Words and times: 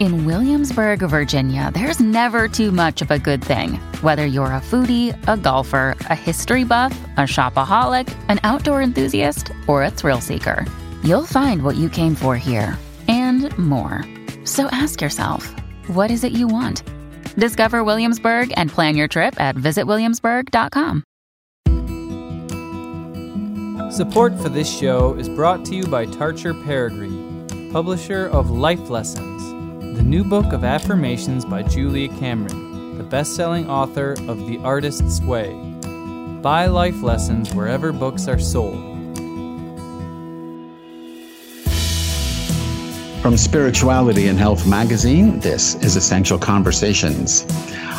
In 0.00 0.24
Williamsburg, 0.24 1.00
Virginia, 1.00 1.72
there's 1.74 1.98
never 1.98 2.46
too 2.46 2.70
much 2.70 3.02
of 3.02 3.10
a 3.10 3.18
good 3.18 3.42
thing. 3.42 3.80
Whether 4.00 4.26
you're 4.26 4.46
a 4.46 4.60
foodie, 4.60 5.16
a 5.26 5.36
golfer, 5.36 5.96
a 6.02 6.14
history 6.14 6.62
buff, 6.62 6.96
a 7.16 7.22
shopaholic, 7.22 8.16
an 8.28 8.38
outdoor 8.44 8.80
enthusiast, 8.80 9.50
or 9.66 9.82
a 9.82 9.90
thrill 9.90 10.20
seeker, 10.20 10.64
you'll 11.02 11.26
find 11.26 11.64
what 11.64 11.74
you 11.74 11.88
came 11.88 12.14
for 12.14 12.36
here 12.36 12.78
and 13.08 13.56
more. 13.58 14.04
So 14.44 14.66
ask 14.66 15.00
yourself, 15.00 15.52
what 15.88 16.12
is 16.12 16.22
it 16.22 16.30
you 16.30 16.46
want? 16.46 16.84
Discover 17.36 17.82
Williamsburg 17.82 18.52
and 18.56 18.70
plan 18.70 18.96
your 18.96 19.08
trip 19.08 19.40
at 19.40 19.56
visitwilliamsburg.com. 19.56 21.02
Support 23.90 24.38
for 24.38 24.48
this 24.48 24.70
show 24.70 25.14
is 25.14 25.28
brought 25.28 25.64
to 25.64 25.74
you 25.74 25.86
by 25.86 26.06
Tarcher 26.06 26.54
Perigee, 26.64 27.72
publisher 27.72 28.28
of 28.28 28.50
Life 28.50 28.90
Lessons 28.90 29.57
the 29.98 30.04
new 30.04 30.22
book 30.22 30.52
of 30.52 30.62
affirmations 30.62 31.44
by 31.44 31.60
Julia 31.60 32.08
Cameron, 32.20 32.96
the 32.98 33.02
best 33.02 33.34
selling 33.34 33.68
author 33.68 34.12
of 34.28 34.46
The 34.46 34.58
Artist's 34.58 35.20
Way. 35.20 35.52
Buy 36.40 36.66
life 36.66 37.02
lessons 37.02 37.52
wherever 37.52 37.90
books 37.90 38.28
are 38.28 38.38
sold. 38.38 38.76
From 43.22 43.36
Spirituality 43.36 44.28
and 44.28 44.38
Health 44.38 44.68
magazine, 44.68 45.40
this 45.40 45.74
is 45.82 45.96
Essential 45.96 46.38
Conversations. 46.38 47.44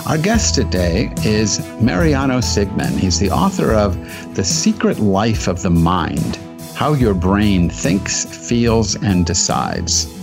Our 0.08 0.18
guest 0.18 0.56
today 0.56 1.14
is 1.26 1.60
Mariano 1.82 2.38
Sigman. 2.38 2.98
He's 2.98 3.20
the 3.20 3.30
author 3.30 3.74
of 3.74 3.98
The 4.36 4.46
Secret 4.46 5.00
Life 5.00 5.50
of 5.50 5.62
the 5.64 5.70
Mind 5.70 6.38
How 6.76 6.94
Your 6.94 7.14
Brain 7.14 7.70
Thinks, 7.70 8.24
Feels, 8.24 8.96
and 9.04 9.26
Decides. 9.26 10.19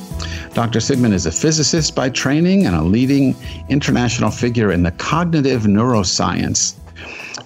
Dr. 0.57 0.79
Sigman 0.79 1.12
is 1.12 1.27
a 1.27 1.33
physicist 1.33 1.95
by 1.95 2.09
training 2.09 2.65
and 2.65 2.75
a 2.75 2.83
leading 2.83 3.37
international 3.69 4.31
figure 4.31 4.73
in 4.73 4.85
the 4.85 4.91
cognitive 4.93 5.65
neuroscience 5.65 6.77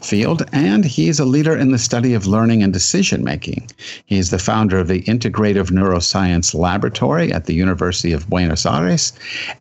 field, 0.00 0.44
and 0.52 0.84
he's 0.84 1.18
a 1.18 1.24
leader 1.24 1.56
in 1.56 1.72
the 1.72 1.78
study 1.78 2.14
of 2.14 2.28
learning 2.28 2.62
and 2.62 2.72
decision 2.72 3.24
making. 3.24 3.68
He's 4.06 4.30
the 4.30 4.38
founder 4.38 4.78
of 4.78 4.86
the 4.86 5.02
Integrative 5.02 5.72
Neuroscience 5.72 6.54
Laboratory 6.54 7.32
at 7.32 7.46
the 7.46 7.54
University 7.54 8.12
of 8.12 8.30
Buenos 8.30 8.64
Aires 8.64 9.12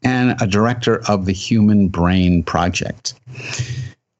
and 0.03 0.39
a 0.39 0.45
director 0.45 1.01
of 1.07 1.25
the 1.25 1.33
Human 1.33 1.87
Brain 1.87 2.43
Project. 2.43 3.15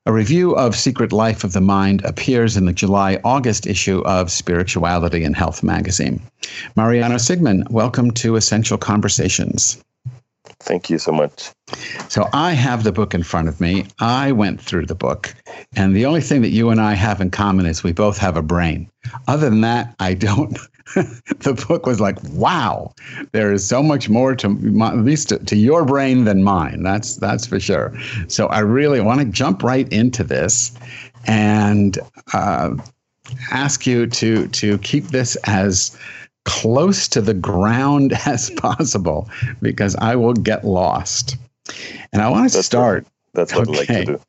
A 0.08 0.12
review 0.12 0.56
of 0.56 0.76
Secret 0.76 1.14
Life 1.14 1.44
of 1.44 1.54
the 1.54 1.62
Mind 1.62 2.04
appears 2.04 2.58
in 2.58 2.66
the 2.66 2.74
July 2.74 3.20
August 3.24 3.68
issue 3.68 4.00
of 4.06 4.32
Spirituality 4.32 5.24
and 5.24 5.36
Health 5.36 5.62
magazine. 5.62 6.20
Mariano 6.76 7.16
Sigman, 7.16 7.70
welcome 7.70 8.12
to 8.12 8.36
Essential 8.36 8.78
Conversations. 8.78 9.84
Thank 10.62 10.90
you 10.90 10.98
so 10.98 11.12
much. 11.12 11.52
So, 12.10 12.28
I 12.34 12.52
have 12.52 12.84
the 12.84 12.92
book 12.92 13.14
in 13.14 13.24
front 13.24 13.48
of 13.48 13.62
me. 13.62 13.86
I 14.00 14.32
went 14.32 14.60
through 14.60 14.88
the 14.88 14.96
book, 14.96 15.34
and 15.76 15.96
the 15.96 16.06
only 16.06 16.22
thing 16.22 16.42
that 16.42 16.50
you 16.50 16.70
and 16.70 16.82
I 16.82 16.94
have 16.94 17.22
in 17.22 17.32
common 17.32 17.66
is 17.66 17.84
we 17.84 17.94
both 17.94 18.18
have 18.18 18.36
a 18.36 18.42
brain. 18.42 18.90
Other 19.28 19.50
than 19.50 19.62
that, 19.62 19.96
I 20.00 20.16
don't. 20.16 20.58
the 20.96 21.66
book 21.68 21.86
was 21.86 22.02
like, 22.02 22.18
wow, 22.32 22.94
there 23.32 23.54
is 23.54 23.66
so 23.66 23.84
much 23.84 24.10
more 24.10 24.36
to 24.36 24.48
at 24.82 24.98
least 24.98 25.30
to, 25.30 25.38
to, 25.38 25.56
your 25.56 25.86
brain 25.86 26.24
than 26.24 26.44
mine. 26.44 26.82
That's 26.82 27.18
that's 27.18 27.46
for 27.46 27.60
sure. 27.60 27.94
So 28.28 28.48
I 28.48 28.60
really 28.60 29.00
want 29.00 29.20
to 29.20 29.26
jump 29.26 29.62
right 29.62 29.88
into 29.94 30.24
this 30.24 30.72
and 31.26 32.00
uh, 32.34 32.76
ask 33.52 33.86
you 33.86 34.08
to 34.08 34.48
to 34.48 34.78
keep 34.80 35.06
this 35.06 35.36
as 35.46 35.98
close 36.50 37.08
to 37.08 37.22
the 37.22 37.34
ground 37.34 38.14
as 38.26 38.50
possible 38.50 39.30
because 39.62 39.96
I 39.98 40.16
will 40.16 40.34
get 40.34 40.66
lost. 40.66 41.38
And 42.12 42.22
I 42.22 42.30
want 42.30 42.52
to 42.52 42.64
start. 42.64 43.04
What, 43.04 43.14
that's 43.34 43.56
what 43.56 43.70
okay. 43.70 43.78
I 43.78 43.78
like 43.78 43.88
to 43.88 44.06
do. 44.06 44.22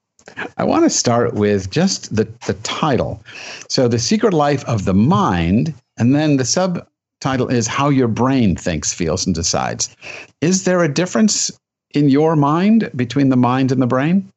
I 0.59 0.65
want 0.65 0.85
to 0.85 0.91
start 0.91 1.33
with 1.35 1.71
just 1.71 2.15
the, 2.15 2.29
the 2.47 2.53
title. 2.63 3.23
So, 3.69 3.89
The 3.89 3.99
Secret 3.99 4.35
Life 4.35 4.65
of 4.67 4.85
the 4.85 4.95
Mind 4.95 5.75
and 5.97 6.15
then 6.15 6.37
the 6.37 6.45
subtitle 6.45 7.49
is 7.49 7.67
How 7.67 7.89
Your 7.89 8.09
Brain 8.09 8.55
Thinks, 8.55 8.93
Feels, 8.93 9.27
and 9.27 9.35
Decides. 9.35 9.95
Is 10.41 10.65
there 10.65 10.85
a 10.85 10.93
difference 10.93 11.51
in 11.95 12.11
your 12.11 12.37
mind 12.37 12.91
between 12.95 13.31
the 13.31 13.37
mind 13.37 13.73
and 13.73 13.81
the 13.81 13.87
brain? 13.87 14.31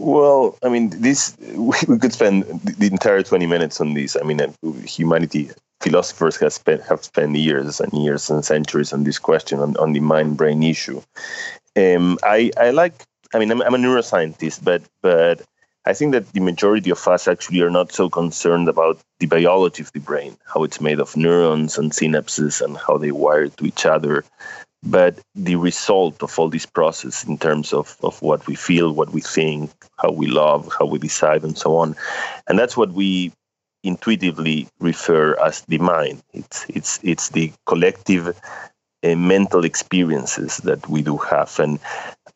Well, 0.00 0.56
I 0.62 0.70
mean, 0.70 0.88
this 0.90 1.36
we 1.54 1.98
could 1.98 2.14
spend 2.14 2.44
the 2.44 2.86
entire 2.86 3.22
twenty 3.22 3.46
minutes 3.46 3.80
on 3.82 3.92
this. 3.92 4.16
I 4.16 4.24
mean, 4.24 4.40
humanity 4.86 5.50
philosophers 5.82 6.36
have 6.38 6.54
spent 6.54 6.82
have 6.82 7.04
spent 7.04 7.36
years 7.36 7.80
and 7.80 7.92
years 7.92 8.30
and 8.30 8.42
centuries 8.42 8.94
on 8.94 9.04
this 9.04 9.18
question 9.18 9.60
on, 9.60 9.76
on 9.76 9.92
the 9.92 10.00
mind-brain 10.00 10.62
issue. 10.62 11.02
Um, 11.76 12.18
I 12.22 12.50
I 12.56 12.70
like. 12.70 12.94
I 13.34 13.38
mean, 13.38 13.50
I'm, 13.50 13.60
I'm 13.60 13.74
a 13.74 13.78
neuroscientist, 13.78 14.64
but 14.64 14.82
but 15.02 15.42
I 15.84 15.92
think 15.92 16.12
that 16.12 16.32
the 16.32 16.40
majority 16.40 16.90
of 16.90 17.06
us 17.06 17.28
actually 17.28 17.60
are 17.60 17.70
not 17.70 17.92
so 17.92 18.08
concerned 18.08 18.68
about 18.68 18.98
the 19.18 19.26
biology 19.26 19.82
of 19.82 19.92
the 19.92 20.00
brain, 20.00 20.36
how 20.46 20.64
it's 20.64 20.80
made 20.80 20.98
of 20.98 21.14
neurons 21.14 21.76
and 21.76 21.92
synapses 21.92 22.62
and 22.62 22.78
how 22.78 22.96
they 22.96 23.12
wire 23.12 23.48
to 23.48 23.66
each 23.66 23.84
other, 23.84 24.24
but 24.82 25.18
the 25.34 25.56
result 25.56 26.22
of 26.22 26.38
all 26.38 26.48
this 26.48 26.66
process 26.66 27.24
in 27.24 27.36
terms 27.36 27.72
of, 27.72 27.96
of 28.02 28.20
what 28.22 28.46
we 28.46 28.54
feel, 28.54 28.92
what 28.92 29.10
we 29.10 29.20
think, 29.20 29.70
how 29.98 30.10
we 30.10 30.26
love, 30.26 30.72
how 30.78 30.86
we 30.86 30.98
decide, 30.98 31.42
and 31.42 31.58
so 31.58 31.76
on. 31.76 31.94
And 32.48 32.58
that's 32.58 32.76
what 32.76 32.92
we 32.92 33.32
intuitively 33.82 34.68
refer 34.80 35.38
as 35.40 35.62
the 35.62 35.78
mind. 35.78 36.22
It's 36.32 36.66
it's 36.68 37.00
it's 37.02 37.30
the 37.30 37.52
collective 37.66 38.28
uh, 38.28 39.16
mental 39.16 39.64
experiences 39.64 40.58
that 40.58 40.88
we 40.88 41.02
do 41.02 41.16
have, 41.18 41.58
and 41.58 41.78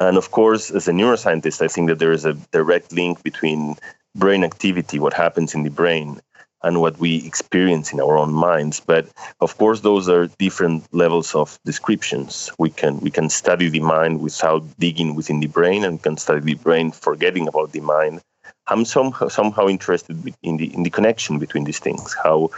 and 0.01 0.17
of 0.17 0.31
course, 0.31 0.71
as 0.71 0.89
a 0.89 0.93
neuroscientist, 0.93 1.63
I 1.63 1.69
think 1.69 1.89
that 1.89 1.99
there 1.99 2.13
is 2.13 2.25
a 2.25 2.35
direct 2.53 2.93
link 2.93 3.23
between 3.23 3.77
brain 4.15 4.45
activity, 4.45 4.99
what 4.99 5.13
happens 5.13 5.55
in 5.55 5.65
the 5.65 5.71
brain, 5.71 6.21
and 6.65 6.81
what 6.81 6.99
we 6.99 7.25
experience 7.27 7.93
in 7.93 8.01
our 8.01 8.17
own 8.19 8.33
minds. 8.33 8.81
But 8.81 9.07
of 9.41 9.57
course, 9.59 9.81
those 9.81 10.09
are 10.09 10.27
different 10.39 10.93
levels 10.93 11.35
of 11.35 11.59
descriptions. 11.65 12.51
We 12.59 12.71
can 12.71 12.99
we 13.01 13.11
can 13.11 13.29
study 13.29 13.69
the 13.69 13.81
mind 13.81 14.21
without 14.21 14.65
digging 14.79 15.15
within 15.15 15.41
the 15.41 15.47
brain, 15.47 15.85
and 15.85 16.03
can 16.03 16.17
study 16.17 16.41
the 16.41 16.55
brain 16.55 16.91
forgetting 16.91 17.47
about 17.47 17.73
the 17.73 17.81
mind. 17.81 18.23
I'm 18.67 18.85
somehow, 18.85 19.29
somehow 19.29 19.69
interested 19.69 20.17
in 20.43 20.57
the 20.57 20.75
in 20.75 20.83
the 20.83 20.91
connection 20.91 21.39
between 21.39 21.65
these 21.65 21.79
things. 21.79 22.15
How 22.15 22.51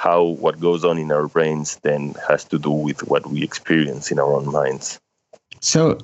how 0.00 0.22
what 0.22 0.58
goes 0.58 0.82
on 0.84 0.96
in 0.96 1.12
our 1.12 1.28
brains 1.28 1.78
then 1.82 2.14
has 2.26 2.44
to 2.44 2.58
do 2.58 2.70
with 2.70 3.06
what 3.06 3.26
we 3.26 3.42
experience 3.42 4.10
in 4.10 4.18
our 4.18 4.32
own 4.32 4.50
minds. 4.50 4.98
So, 5.60 5.98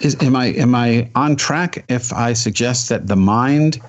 is, 0.00 0.16
am 0.20 0.36
I 0.36 0.46
am 0.46 0.74
I 0.74 1.10
on 1.16 1.34
track 1.34 1.84
if 1.88 2.12
I 2.12 2.32
suggest 2.34 2.88
that 2.90 3.08
the 3.08 3.16
mind 3.16 3.80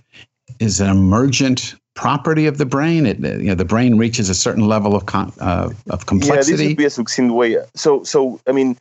is 0.60 0.82
an 0.82 0.90
emergent 0.90 1.76
property 2.00 2.48
of 2.48 2.58
the 2.58 2.66
brain? 2.66 3.06
It, 3.06 3.20
you 3.20 3.50
know, 3.50 3.56
the 3.56 3.66
brain 3.66 3.98
reaches 3.98 4.30
a 4.30 4.34
certain 4.34 4.68
level 4.68 4.96
of 4.96 5.04
uh, 5.14 5.70
of 5.90 6.06
complexity. 6.06 6.52
Yeah, 6.52 6.58
this 6.58 6.68
would 6.68 6.78
be 6.78 6.86
a 6.86 6.90
succinct 6.90 7.34
way. 7.34 7.58
So, 7.76 8.04
so 8.04 8.40
I 8.48 8.54
mean, 8.54 8.78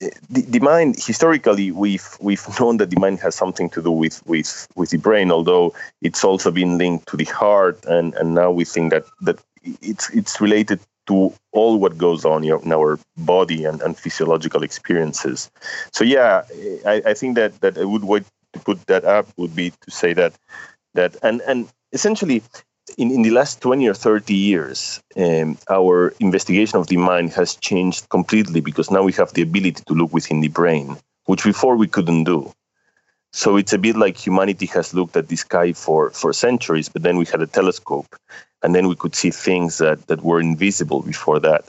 the, 0.00 0.42
the 0.48 0.58
mind 0.58 0.96
historically 0.96 1.70
we've 1.70 2.08
we've 2.20 2.44
known 2.60 2.78
that 2.78 2.90
the 2.90 2.98
mind 2.98 3.20
has 3.20 3.36
something 3.36 3.70
to 3.70 3.80
do 3.80 3.92
with 3.92 4.26
with 4.26 4.66
with 4.74 4.90
the 4.90 4.98
brain, 4.98 5.30
although 5.30 5.72
it's 6.02 6.24
also 6.24 6.50
been 6.50 6.78
linked 6.78 7.06
to 7.08 7.16
the 7.16 7.24
heart, 7.26 7.78
and 7.86 8.12
and 8.14 8.34
now 8.34 8.50
we 8.50 8.64
think 8.64 8.90
that 8.90 9.04
that 9.20 9.40
it's 9.62 10.10
it's 10.10 10.40
related 10.40 10.80
to 11.06 11.32
all 11.52 11.78
what 11.78 11.96
goes 11.96 12.24
on 12.24 12.42
in 12.42 12.72
our 12.72 12.98
body 13.18 13.64
and, 13.64 13.80
and 13.82 13.96
physiological 13.96 14.64
experiences. 14.64 15.48
So 15.92 16.02
yeah, 16.02 16.42
I, 16.84 17.02
I 17.06 17.14
think 17.14 17.36
that 17.36 17.60
that 17.60 17.78
a 17.78 17.86
good 17.86 18.02
way 18.02 18.20
to 18.52 18.58
put 18.64 18.84
that 18.86 19.04
up 19.04 19.28
would 19.36 19.54
be 19.54 19.70
to 19.70 19.90
say 19.90 20.12
that 20.14 20.32
that 20.94 21.14
and 21.22 21.40
and 21.42 21.68
essentially 21.96 22.42
in, 22.98 23.10
in 23.10 23.22
the 23.22 23.30
last 23.30 23.60
20 23.62 23.88
or 23.88 23.94
30 23.94 24.34
years, 24.34 25.02
um, 25.16 25.58
our 25.70 26.14
investigation 26.20 26.78
of 26.78 26.86
the 26.86 26.96
mind 26.96 27.32
has 27.32 27.56
changed 27.56 28.08
completely 28.10 28.60
because 28.60 28.90
now 28.90 29.02
we 29.02 29.12
have 29.12 29.32
the 29.32 29.42
ability 29.42 29.82
to 29.86 29.94
look 29.94 30.12
within 30.12 30.40
the 30.40 30.48
brain, 30.48 30.96
which 31.24 31.42
before 31.42 31.76
we 31.76 31.88
couldn't 31.88 32.24
do. 32.24 32.52
So 33.32 33.56
it's 33.56 33.72
a 33.72 33.78
bit 33.78 33.96
like 33.96 34.16
humanity 34.16 34.66
has 34.66 34.94
looked 34.94 35.16
at 35.16 35.28
the 35.28 35.36
sky 35.36 35.72
for, 35.72 36.10
for 36.10 36.32
centuries, 36.32 36.88
but 36.88 37.02
then 37.02 37.16
we 37.16 37.26
had 37.26 37.42
a 37.42 37.46
telescope, 37.46 38.14
and 38.62 38.74
then 38.74 38.88
we 38.88 38.94
could 38.94 39.14
see 39.14 39.30
things 39.30 39.78
that, 39.78 40.06
that 40.06 40.22
were 40.22 40.40
invisible 40.40 41.02
before 41.02 41.40
that. 41.40 41.64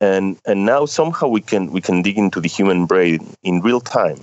And 0.00 0.38
and 0.44 0.66
now 0.66 0.84
somehow 0.84 1.28
we 1.28 1.40
can 1.40 1.72
we 1.72 1.80
can 1.80 2.02
dig 2.02 2.18
into 2.18 2.38
the 2.38 2.48
human 2.48 2.84
brain 2.84 3.18
in 3.42 3.62
real 3.62 3.80
time 3.80 4.20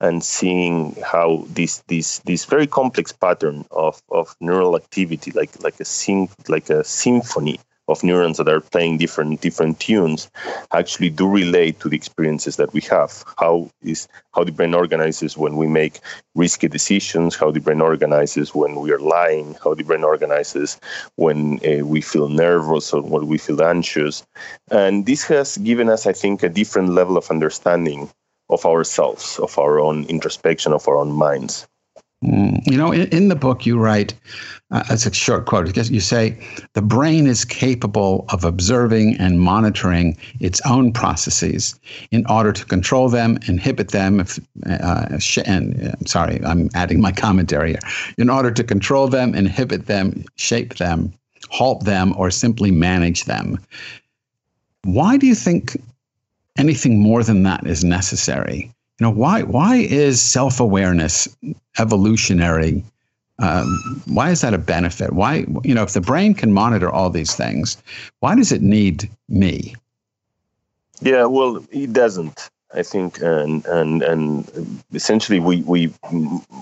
and 0.00 0.22
seeing 0.22 0.94
how 1.04 1.44
this 1.48 1.82
this 1.88 2.20
this 2.20 2.44
very 2.44 2.66
complex 2.66 3.12
pattern 3.12 3.64
of, 3.70 4.00
of 4.10 4.36
neural 4.40 4.76
activity, 4.76 5.30
like 5.32 5.50
like 5.62 5.80
a 5.80 5.84
sym- 5.84 6.28
like 6.48 6.70
a 6.70 6.84
symphony 6.84 7.58
of 7.88 8.04
neurons 8.04 8.36
that 8.36 8.48
are 8.48 8.60
playing 8.60 8.98
different 8.98 9.40
different 9.40 9.80
tunes, 9.80 10.30
actually 10.72 11.08
do 11.10 11.26
relate 11.26 11.80
to 11.80 11.88
the 11.88 11.96
experiences 11.96 12.56
that 12.56 12.72
we 12.72 12.80
have. 12.82 13.24
How 13.38 13.70
is 13.82 14.06
how 14.34 14.44
the 14.44 14.52
brain 14.52 14.74
organizes 14.74 15.36
when 15.36 15.56
we 15.56 15.66
make 15.66 16.00
risky 16.34 16.68
decisions, 16.68 17.34
how 17.34 17.50
the 17.50 17.60
brain 17.60 17.80
organizes 17.80 18.54
when 18.54 18.76
we 18.76 18.92
are 18.92 19.00
lying, 19.00 19.56
how 19.64 19.74
the 19.74 19.84
brain 19.84 20.04
organizes 20.04 20.78
when 21.16 21.58
uh, 21.66 21.84
we 21.84 22.00
feel 22.00 22.28
nervous 22.28 22.92
or 22.92 23.02
when 23.02 23.26
we 23.26 23.38
feel 23.38 23.62
anxious, 23.62 24.24
and 24.70 25.06
this 25.06 25.24
has 25.24 25.56
given 25.58 25.88
us, 25.88 26.06
I 26.06 26.12
think, 26.12 26.42
a 26.42 26.48
different 26.48 26.90
level 26.90 27.16
of 27.16 27.30
understanding 27.30 28.10
of 28.50 28.64
ourselves, 28.64 29.38
of 29.38 29.58
our 29.58 29.80
own 29.80 30.04
introspection, 30.06 30.72
of 30.72 30.86
our 30.88 30.96
own 30.96 31.12
minds. 31.12 31.66
Mm. 32.24 32.66
You 32.66 32.76
know, 32.76 32.90
in, 32.90 33.08
in, 33.10 33.28
the 33.28 33.36
book, 33.36 33.64
you 33.64 33.78
write, 33.78 34.12
uh, 34.72 34.82
it's 34.90 35.06
a 35.06 35.14
short 35.14 35.46
quote, 35.46 35.76
you 35.88 36.00
say, 36.00 36.36
the 36.72 36.82
brain 36.82 37.28
is 37.28 37.44
capable 37.44 38.24
of 38.30 38.44
observing 38.44 39.16
and 39.18 39.40
monitoring 39.40 40.16
its 40.40 40.60
own 40.66 40.92
processes 40.92 41.78
in 42.10 42.26
order 42.26 42.52
to 42.52 42.64
control 42.64 43.08
them, 43.08 43.38
inhibit 43.46 43.92
them, 43.92 44.18
if, 44.18 44.40
uh, 44.66 45.16
sh- 45.18 45.38
and 45.46 45.80
uh, 45.88 45.92
sorry, 46.06 46.44
I'm 46.44 46.70
adding 46.74 47.00
my 47.00 47.12
commentary 47.12 47.70
here, 47.70 47.80
in 48.18 48.28
order 48.28 48.50
to 48.50 48.64
control 48.64 49.06
them, 49.06 49.36
inhibit 49.36 49.86
them, 49.86 50.24
shape 50.34 50.78
them, 50.78 51.12
halt 51.50 51.84
them, 51.84 52.14
or 52.16 52.32
simply 52.32 52.72
manage 52.72 53.26
them. 53.26 53.60
Why 54.82 55.18
do 55.18 55.26
you 55.26 55.36
think 55.36 55.80
anything 56.58 57.00
more 57.00 57.22
than 57.22 57.44
that 57.44 57.66
is 57.66 57.84
necessary. 57.84 58.70
You 58.98 59.06
know, 59.06 59.10
why 59.10 59.42
why 59.42 59.76
is 59.76 60.20
self 60.20 60.60
awareness 60.60 61.28
evolutionary? 61.78 62.84
Um, 63.38 64.02
why 64.06 64.30
is 64.30 64.40
that 64.40 64.52
a 64.52 64.58
benefit? 64.58 65.12
Why 65.12 65.46
you 65.62 65.74
know 65.74 65.84
if 65.84 65.92
the 65.92 66.00
brain 66.00 66.34
can 66.34 66.52
monitor 66.52 66.90
all 66.90 67.08
these 67.08 67.34
things, 67.34 67.76
why 68.20 68.34
does 68.34 68.50
it 68.52 68.60
need 68.60 69.08
me? 69.28 69.76
Yeah, 71.00 71.26
well, 71.26 71.64
it 71.70 71.92
doesn't. 71.92 72.50
I 72.74 72.82
think, 72.82 73.20
and 73.22 73.64
and 73.66 74.02
and 74.02 74.82
essentially, 74.92 75.40
we 75.40 75.62
we 75.62 75.92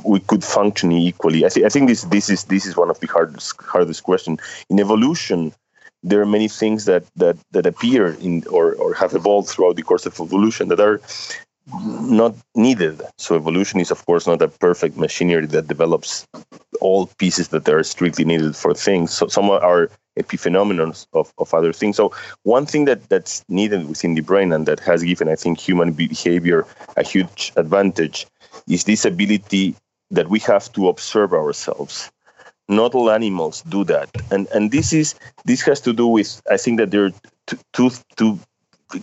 we 0.05 0.21
could 0.21 0.45
function 0.45 0.93
equally. 0.93 1.45
I, 1.45 1.49
th- 1.49 1.67
I 1.67 1.69
think 1.69 1.89
this 1.89 2.03
this 2.03 2.29
is 2.29 2.45
this 2.45 2.67
is 2.67 2.77
one 2.77 2.91
of 2.91 3.01
the 3.01 3.09
hardest 3.09 3.61
hardest 3.63 4.05
question 4.05 4.39
in 4.69 4.79
evolution 4.79 5.53
there 6.07 6.21
are 6.21 6.27
many 6.39 6.49
things 6.49 6.85
that 6.85 7.05
that 7.17 7.37
that 7.51 7.67
appear 7.67 8.15
in 8.21 8.45
or 8.49 8.75
or 8.75 8.95
have 8.95 9.15
evolved 9.15 9.49
throughout 9.49 9.77
the 9.77 9.83
course 9.83 10.07
of 10.07 10.19
evolution 10.21 10.69
that 10.69 10.81
are 10.81 11.01
not 11.73 12.35
needed. 12.55 13.03
So 13.19 13.35
evolution 13.35 13.81
is, 13.81 13.91
of 13.91 14.07
course, 14.07 14.27
not 14.27 14.41
a 14.41 14.49
perfect 14.49 14.97
machinery 14.97 15.47
that 15.47 15.67
develops 15.67 16.25
all 16.81 17.09
pieces 17.19 17.49
that 17.49 17.69
are 17.69 17.83
strictly 17.83 18.25
needed 18.25 18.55
for 18.55 18.73
things. 18.73 19.13
So 19.13 19.27
some 19.27 19.51
are 19.51 19.91
epiphenomenons 20.17 21.07
of, 21.13 21.33
of 21.39 21.53
other 21.53 21.73
things. 21.73 21.97
So 21.97 22.15
one 22.45 22.67
thing 22.67 22.85
that, 22.85 23.09
that's 23.09 23.45
needed 23.49 23.89
within 23.89 24.15
the 24.15 24.23
brain 24.23 24.53
and 24.53 24.65
that 24.67 24.79
has 24.81 25.03
given, 25.03 25.29
I 25.29 25.35
think, 25.35 25.59
human 25.59 25.93
behavior 25.93 26.65
a 26.97 27.03
huge 27.03 27.53
advantage 27.57 28.29
is 28.69 28.85
this 28.85 29.05
ability 29.05 29.75
that 30.11 30.29
we 30.29 30.39
have 30.41 30.73
to 30.75 30.89
observe 30.89 31.33
ourselves 31.33 32.11
not 32.69 32.95
all 32.95 33.11
animals 33.11 33.63
do 33.63 33.85
that. 33.85 34.11
And 34.31 34.47
and 34.55 34.71
this 34.71 34.93
is 34.93 35.15
this 35.45 35.63
has 35.63 35.81
to 35.83 35.93
do 35.93 36.07
with 36.07 36.43
i 36.51 36.57
think 36.57 36.79
that 36.79 36.91
there 36.91 37.07
are 37.07 37.13
two 37.73 37.91
two 38.17 38.39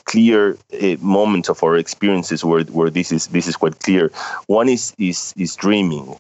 clear 0.06 0.58
uh, 0.82 0.96
moments 1.00 1.50
of 1.50 1.64
our 1.64 1.76
experiences 1.78 2.44
where 2.44 2.64
where 2.66 2.90
this 2.90 3.12
is 3.12 3.28
this 3.28 3.48
is 3.48 3.56
quite 3.56 3.80
clear. 3.80 4.12
One 4.48 4.70
is 4.70 4.94
is 4.98 5.34
is 5.38 5.56
dreaming. 5.56 6.18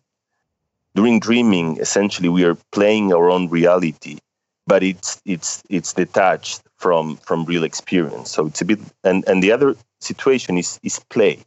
During 0.95 1.19
dreaming 1.19 1.77
essentially 1.79 2.29
we 2.29 2.43
are 2.43 2.57
playing 2.71 3.13
our 3.13 3.29
own 3.29 3.49
reality 3.49 4.19
but 4.67 4.83
it's 4.83 5.21
it's 5.25 5.63
it's 5.69 5.93
detached 5.93 6.61
from 6.77 7.17
from 7.17 7.45
real 7.45 7.63
experience. 7.63 8.31
So 8.31 8.47
it's 8.47 8.61
a 8.61 8.65
bit 8.65 8.79
and 9.03 9.23
and 9.27 9.41
the 9.41 9.51
other 9.51 9.75
situation 10.01 10.57
is 10.57 10.79
is 10.83 10.99
play. 11.09 11.39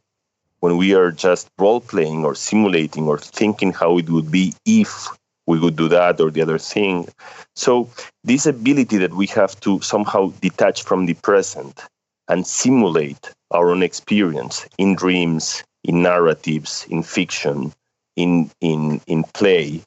When 0.59 0.77
we 0.77 0.95
are 0.95 1.11
just 1.11 1.49
role 1.59 1.81
playing 1.81 2.25
or 2.25 2.33
simulating 2.33 3.07
or 3.07 3.19
thinking 3.19 3.73
how 3.73 3.99
it 3.99 4.09
would 4.09 4.31
be 4.31 4.53
if 4.65 5.07
we 5.47 5.59
would 5.59 5.75
do 5.75 5.87
that 5.89 6.19
or 6.21 6.29
the 6.29 6.41
other 6.41 6.59
thing. 6.59 7.07
So, 7.55 7.89
this 8.23 8.45
ability 8.45 8.97
that 8.97 9.13
we 9.13 9.27
have 9.27 9.59
to 9.61 9.79
somehow 9.81 10.33
detach 10.41 10.83
from 10.83 11.05
the 11.05 11.15
present 11.15 11.81
and 12.27 12.45
simulate 12.45 13.31
our 13.51 13.71
own 13.71 13.81
experience 13.81 14.67
in 14.77 14.95
dreams, 14.95 15.63
in 15.83 16.03
narratives, 16.03 16.85
in 16.89 17.01
fiction, 17.03 17.73
in 18.15 18.51
in 18.61 19.01
in 19.07 19.23
play, 19.33 19.81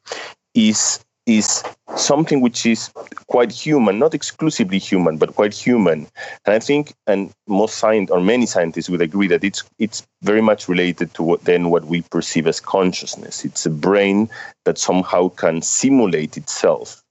is 0.54 1.04
is 1.26 1.62
something 1.96 2.40
which 2.40 2.66
is 2.66 2.90
quite 3.26 3.52
human, 3.52 3.98
not 3.98 4.14
exclusively 4.14 4.78
human, 4.78 5.16
but 5.16 5.34
quite 5.34 5.54
human. 5.54 6.06
And 6.44 6.54
I 6.54 6.58
think, 6.58 6.92
and 7.06 7.30
most 7.46 7.78
science 7.78 8.10
or 8.10 8.20
many 8.20 8.46
scientists 8.46 8.88
would 8.88 9.02
agree 9.02 9.28
that 9.28 9.44
it's 9.44 9.64
it's 9.78 10.06
very 10.22 10.40
much 10.40 10.68
related 10.68 11.12
to 11.14 11.22
what 11.22 11.44
then 11.44 11.70
what 11.70 11.84
we 11.84 12.02
perceive 12.02 12.46
as 12.46 12.60
consciousness. 12.60 13.44
It's 13.44 13.66
a 13.66 13.70
brain 13.70 14.28
that 14.64 14.78
somehow 14.78 15.28
can 15.28 15.62
simulate 15.62 16.36
itself, 16.36 17.02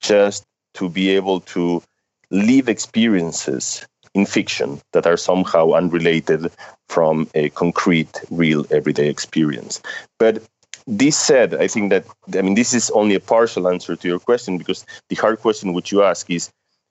just 0.00 0.44
to 0.74 0.88
be 0.88 1.10
able 1.10 1.40
to 1.40 1.82
live 2.30 2.68
experiences 2.68 3.86
in 4.14 4.26
fiction 4.26 4.80
that 4.92 5.06
are 5.06 5.16
somehow 5.16 5.72
unrelated 5.72 6.50
from 6.88 7.28
a 7.34 7.48
concrete, 7.50 8.20
real, 8.30 8.64
everyday 8.70 9.08
experience. 9.08 9.82
But 10.18 10.42
this 10.86 11.16
said, 11.16 11.54
I 11.54 11.66
think 11.66 11.90
that 11.90 12.04
I 12.36 12.42
mean 12.42 12.54
this 12.54 12.74
is 12.74 12.90
only 12.90 13.14
a 13.14 13.20
partial 13.20 13.68
answer 13.68 13.96
to 13.96 14.08
your 14.08 14.18
question 14.18 14.58
because 14.58 14.84
the 15.08 15.16
hard 15.16 15.40
question 15.40 15.72
which 15.72 15.90
you 15.90 16.02
ask 16.02 16.30
is 16.30 16.50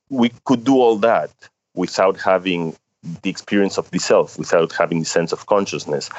we 0.09 0.31
could 0.45 0.63
do 0.63 0.75
all 0.75 0.97
that 0.97 1.31
without 1.75 2.19
having 2.19 2.75
the 3.21 3.29
experience 3.29 3.77
of 3.77 3.89
the 3.91 3.99
self, 3.99 4.37
without 4.37 4.71
having 4.73 4.99
the 4.99 5.05
sense 5.05 5.31
of 5.31 5.45
consciousness. 5.45 6.09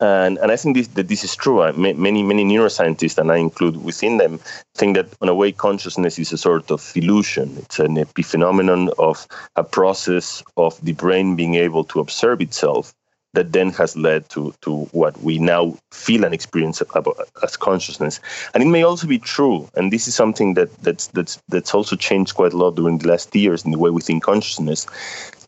And, 0.00 0.38
and 0.38 0.52
I 0.52 0.56
think 0.56 0.76
this, 0.76 0.86
that 0.88 1.08
this 1.08 1.24
is 1.24 1.34
true. 1.34 1.60
Uh, 1.60 1.72
I, 1.72 1.72
many 1.72 2.22
many 2.22 2.44
neuroscientists, 2.44 3.18
and 3.18 3.32
I 3.32 3.36
include 3.36 3.82
within 3.84 4.18
them, 4.18 4.38
think 4.76 4.96
that 4.96 5.08
in 5.20 5.28
a 5.28 5.34
way 5.34 5.50
consciousness 5.50 6.18
is 6.18 6.32
a 6.32 6.38
sort 6.38 6.70
of 6.70 6.92
illusion. 6.94 7.56
It's 7.58 7.80
an 7.80 7.96
epiphenomenon 7.96 8.94
of 8.98 9.26
a 9.56 9.64
process 9.64 10.42
of 10.56 10.80
the 10.84 10.92
brain 10.92 11.34
being 11.34 11.56
able 11.56 11.82
to 11.84 12.00
observe 12.00 12.40
itself 12.40 12.94
that 13.38 13.52
then 13.52 13.70
has 13.70 13.96
led 13.96 14.28
to, 14.30 14.52
to 14.62 14.80
what 14.86 15.16
we 15.22 15.38
now 15.38 15.78
feel 15.92 16.24
and 16.24 16.34
experience 16.34 16.80
about, 16.80 17.16
as 17.44 17.56
consciousness. 17.56 18.18
And 18.52 18.64
it 18.64 18.66
may 18.66 18.82
also 18.82 19.06
be 19.06 19.20
true, 19.20 19.68
and 19.76 19.92
this 19.92 20.08
is 20.08 20.16
something 20.16 20.54
that, 20.54 20.76
that's, 20.82 21.06
that's, 21.08 21.40
that's 21.48 21.72
also 21.72 21.94
changed 21.94 22.34
quite 22.34 22.52
a 22.52 22.56
lot 22.56 22.74
during 22.74 22.98
the 22.98 23.06
last 23.06 23.32
years 23.36 23.64
in 23.64 23.70
the 23.70 23.78
way 23.78 23.90
we 23.90 24.00
think 24.00 24.24
consciousness, 24.24 24.88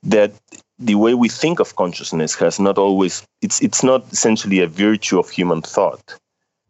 that 0.05 0.31
the 0.79 0.95
way 0.95 1.15
we 1.15 1.29
think 1.29 1.59
of 1.59 1.75
consciousness 1.75 2.37
has 2.37 2.61
not 2.61 2.79
always, 2.79 3.27
it's, 3.43 3.61
it's 3.61 3.83
not 3.83 4.07
essentially 4.13 4.61
a 4.61 4.69
virtue 4.69 5.19
of 5.19 5.29
human 5.29 5.61
thought, 5.61 6.15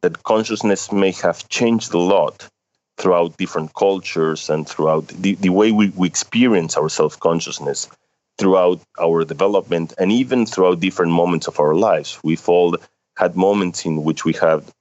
that 0.00 0.23
consciousness 0.23 0.91
may 0.91 1.11
have 1.12 1.47
changed 1.50 1.93
a 1.93 1.99
lot 1.99 2.49
throughout 2.97 3.37
different 3.37 3.75
cultures 3.75 4.49
and 4.49 4.67
throughout 4.67 5.07
the, 5.09 5.35
the 5.35 5.50
way 5.50 5.71
we, 5.71 5.91
we 5.91 6.09
experience 6.09 6.79
our 6.79 6.89
self 6.89 7.21
consciousness 7.21 7.91
throughout 8.40 8.80
our 8.99 9.25
development 9.25 9.92
and 9.99 10.11
even 10.11 10.47
throughout 10.47 10.80
different 10.80 11.12
moments 11.12 11.47
of 11.47 11.61
our 11.61 11.75
lives. 11.75 12.18
We've 12.25 12.49
all 12.49 12.76
had 13.16 13.37
moments 13.37 13.85
in 13.85 14.02
which 14.02 14.25
we 14.25 14.32
have 14.40 14.73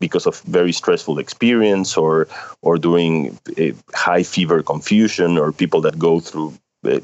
because 0.00 0.26
of 0.26 0.40
very 0.40 0.72
stressful 0.72 1.18
experience 1.18 1.96
or 1.96 2.26
or 2.62 2.76
during 2.78 3.38
high 3.94 4.24
fever 4.24 4.62
confusion 4.62 5.38
or 5.38 5.52
people 5.52 5.80
that 5.82 5.98
go 5.98 6.20
through 6.20 6.52
uh, 6.84 7.00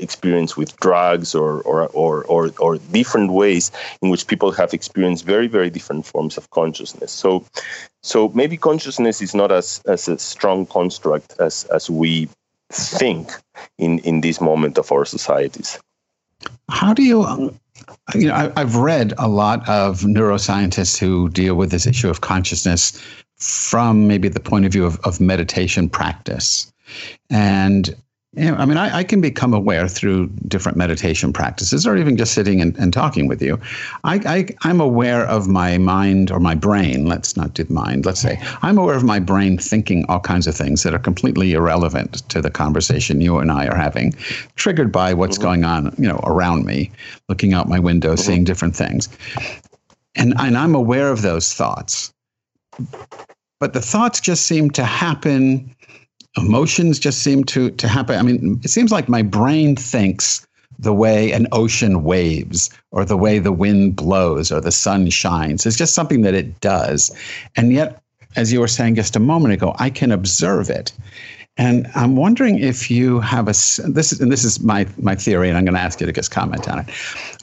experience 0.00 0.56
with 0.56 0.76
drugs 0.78 1.34
or, 1.34 1.60
or, 1.62 1.86
or, 1.88 2.24
or, 2.24 2.50
or 2.58 2.78
different 2.90 3.30
ways 3.30 3.70
in 4.02 4.10
which 4.10 4.26
people 4.26 4.50
have 4.50 4.74
experienced 4.74 5.24
very, 5.24 5.46
very 5.46 5.70
different 5.70 6.04
forms 6.04 6.36
of 6.36 6.50
consciousness. 6.50 7.12
So, 7.12 7.44
so 8.02 8.30
maybe 8.34 8.56
consciousness 8.56 9.22
is 9.22 9.32
not 9.32 9.52
as, 9.52 9.80
as 9.86 10.08
a 10.08 10.18
strong 10.18 10.66
construct 10.66 11.34
as, 11.38 11.64
as 11.66 11.88
we 11.88 12.28
think 12.70 13.30
in 13.78 13.98
in 14.00 14.20
this 14.20 14.40
moment 14.40 14.78
of 14.78 14.90
our 14.92 15.04
societies. 15.04 15.78
How 16.70 16.92
do 16.94 17.02
you? 17.02 17.58
You 18.14 18.28
know, 18.28 18.34
I, 18.34 18.52
I've 18.56 18.76
read 18.76 19.12
a 19.18 19.28
lot 19.28 19.68
of 19.68 20.00
neuroscientists 20.00 20.98
who 20.98 21.28
deal 21.28 21.54
with 21.54 21.70
this 21.70 21.86
issue 21.86 22.08
of 22.08 22.20
consciousness 22.20 23.00
from 23.36 24.06
maybe 24.06 24.28
the 24.28 24.40
point 24.40 24.64
of 24.64 24.72
view 24.72 24.84
of, 24.84 24.98
of 25.00 25.20
meditation 25.20 25.88
practice. 25.88 26.72
And 27.30 27.94
know, 28.34 28.54
I 28.54 28.66
mean, 28.66 28.76
I, 28.76 28.98
I, 28.98 29.04
can 29.04 29.20
become 29.20 29.54
aware 29.54 29.88
through 29.88 30.28
different 30.48 30.76
meditation 30.76 31.32
practices 31.32 31.86
or 31.86 31.96
even 31.96 32.16
just 32.16 32.34
sitting 32.34 32.60
and, 32.60 32.76
and 32.76 32.92
talking 32.92 33.28
with 33.28 33.40
you. 33.40 33.58
I, 34.04 34.48
I, 34.62 34.68
am 34.68 34.80
aware 34.80 35.24
of 35.26 35.48
my 35.48 35.78
mind 35.78 36.30
or 36.30 36.38
my 36.38 36.54
brain. 36.54 37.06
Let's 37.06 37.36
not 37.36 37.54
do 37.54 37.64
mind. 37.68 38.04
Let's 38.04 38.20
say 38.20 38.38
I'm 38.62 38.78
aware 38.78 38.96
of 38.96 39.04
my 39.04 39.18
brain 39.18 39.58
thinking 39.58 40.04
all 40.08 40.20
kinds 40.20 40.46
of 40.46 40.54
things 40.54 40.82
that 40.82 40.92
are 40.92 40.98
completely 40.98 41.52
irrelevant 41.52 42.28
to 42.28 42.42
the 42.42 42.50
conversation 42.50 43.20
you 43.20 43.38
and 43.38 43.50
I 43.50 43.68
are 43.68 43.76
having, 43.76 44.12
triggered 44.56 44.92
by 44.92 45.14
what's 45.14 45.38
mm-hmm. 45.38 45.44
going 45.44 45.64
on, 45.64 45.94
you 45.96 46.08
know, 46.08 46.20
around 46.24 46.66
me, 46.66 46.90
looking 47.28 47.54
out 47.54 47.68
my 47.68 47.78
window, 47.78 48.14
mm-hmm. 48.14 48.20
seeing 48.20 48.44
different 48.44 48.76
things. 48.76 49.08
And, 50.14 50.34
and 50.38 50.56
I'm 50.56 50.74
aware 50.74 51.10
of 51.10 51.22
those 51.22 51.54
thoughts. 51.54 52.12
But 53.58 53.72
the 53.72 53.80
thoughts 53.80 54.20
just 54.20 54.46
seem 54.46 54.70
to 54.72 54.84
happen 54.84 55.74
emotions 56.36 56.98
just 56.98 57.20
seem 57.20 57.44
to 57.44 57.70
to 57.70 57.88
happen. 57.88 58.18
I 58.18 58.22
mean, 58.22 58.60
it 58.62 58.68
seems 58.68 58.92
like 58.92 59.08
my 59.08 59.22
brain 59.22 59.76
thinks 59.76 60.46
the 60.78 60.92
way 60.92 61.32
an 61.32 61.46
ocean 61.52 62.02
waves 62.02 62.70
or 62.90 63.04
the 63.04 63.16
way 63.16 63.38
the 63.38 63.52
wind 63.52 63.96
blows 63.96 64.52
or 64.52 64.60
the 64.60 64.72
sun 64.72 65.08
shines. 65.10 65.64
It's 65.64 65.76
just 65.76 65.94
something 65.94 66.22
that 66.22 66.34
it 66.34 66.60
does. 66.60 67.16
And 67.56 67.72
yet, 67.72 68.02
as 68.36 68.52
you 68.52 68.60
were 68.60 68.68
saying 68.68 68.96
just 68.96 69.16
a 69.16 69.20
moment 69.20 69.54
ago, 69.54 69.74
I 69.78 69.88
can 69.90 70.12
observe 70.12 70.68
it. 70.68 70.92
And 71.58 71.90
I'm 71.94 72.16
wondering 72.16 72.58
if 72.58 72.90
you 72.90 73.18
have 73.20 73.48
a 73.48 73.52
this 73.52 74.12
is 74.12 74.20
and 74.20 74.30
this 74.30 74.44
is 74.44 74.60
my 74.60 74.86
my 75.00 75.14
theory, 75.14 75.48
and 75.48 75.56
I'm 75.56 75.64
going 75.64 75.74
to 75.74 75.80
ask 75.80 76.00
you 76.00 76.06
to 76.06 76.12
just 76.12 76.30
comment 76.30 76.68
on 76.68 76.80
it. 76.80 76.86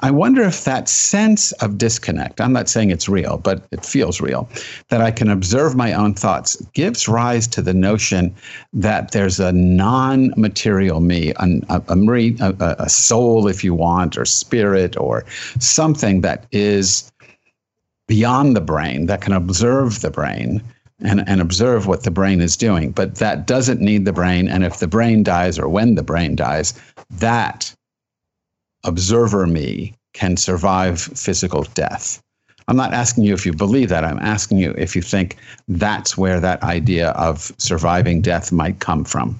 I 0.01 0.12
wonder 0.12 0.43
if 0.43 0.65
that 0.65 0.88
sense 0.88 1.51
of 1.53 1.79
disconnect, 1.79 2.39
I'm 2.39 2.53
not 2.53 2.70
saying 2.70 2.91
it's 2.91 3.10
real, 3.10 3.38
but 3.38 3.65
it 3.72 3.84
feels 3.84 4.22
real, 4.22 4.48
that 4.89 5.01
I 5.01 5.10
can 5.10 5.29
observe 5.29 5.75
my 5.75 5.93
own 5.93 6.13
thoughts, 6.13 6.55
gives 6.74 7.08
rise 7.08 7.48
to 7.48 7.62
the 7.62 7.74
notion 7.74 8.36
that 8.74 9.12
there's 9.12 9.39
a 9.39 9.51
non-material 9.51 11.00
me, 11.00 11.34
a, 11.38 11.62
a, 11.70 11.84
a, 11.89 12.75
a 12.79 12.89
soul, 12.89 13.48
if 13.48 13.63
you 13.63 13.74
want, 13.74 14.15
or 14.17 14.25
spirit, 14.25 14.96
or 14.98 15.25
something 15.60 16.22
that 16.22 16.46
is 16.51 17.12
beyond 18.08 18.55
the 18.55 18.62
brain 18.62 19.08
that 19.08 19.22
can 19.22 19.34
observe 19.34 20.01
the 20.01 20.12
brain 20.12 20.62
and, 21.03 21.27
and 21.27 21.41
observe 21.41 21.88
what 21.88 22.03
the 22.03 22.12
brain 22.12 22.41
is 22.41 22.57
doing. 22.57 22.91
But 22.91 23.15
that 23.15 23.45
doesn't 23.45 23.81
need 23.81 24.05
the 24.05 24.13
brain. 24.13 24.48
And 24.48 24.63
if 24.63 24.79
the 24.79 24.88
brain 24.88 25.24
dies 25.24 25.60
or 25.60 25.67
when 25.67 25.95
the 25.95 26.03
brain 26.03 26.36
dies, 26.36 26.74
that 27.12 27.74
observer 28.83 29.45
me 29.45 29.93
can 30.13 30.38
survive 30.38 31.01
physical 31.01 31.63
death. 31.74 32.22
I'm 32.67 32.77
not 32.77 32.93
asking 32.93 33.25
you 33.25 33.33
if 33.33 33.45
you 33.45 33.53
believe 33.53 33.89
that. 33.89 34.05
I'm 34.05 34.19
asking 34.19 34.57
you 34.57 34.74
if 34.77 34.95
you 34.95 35.01
think 35.01 35.38
that's 35.67 36.17
where 36.17 36.39
that 36.39 36.63
idea 36.63 37.10
of 37.12 37.51
surviving 37.57 38.22
death 38.22 38.51
might 38.51 38.79
come 38.79 39.03
from. 39.03 39.39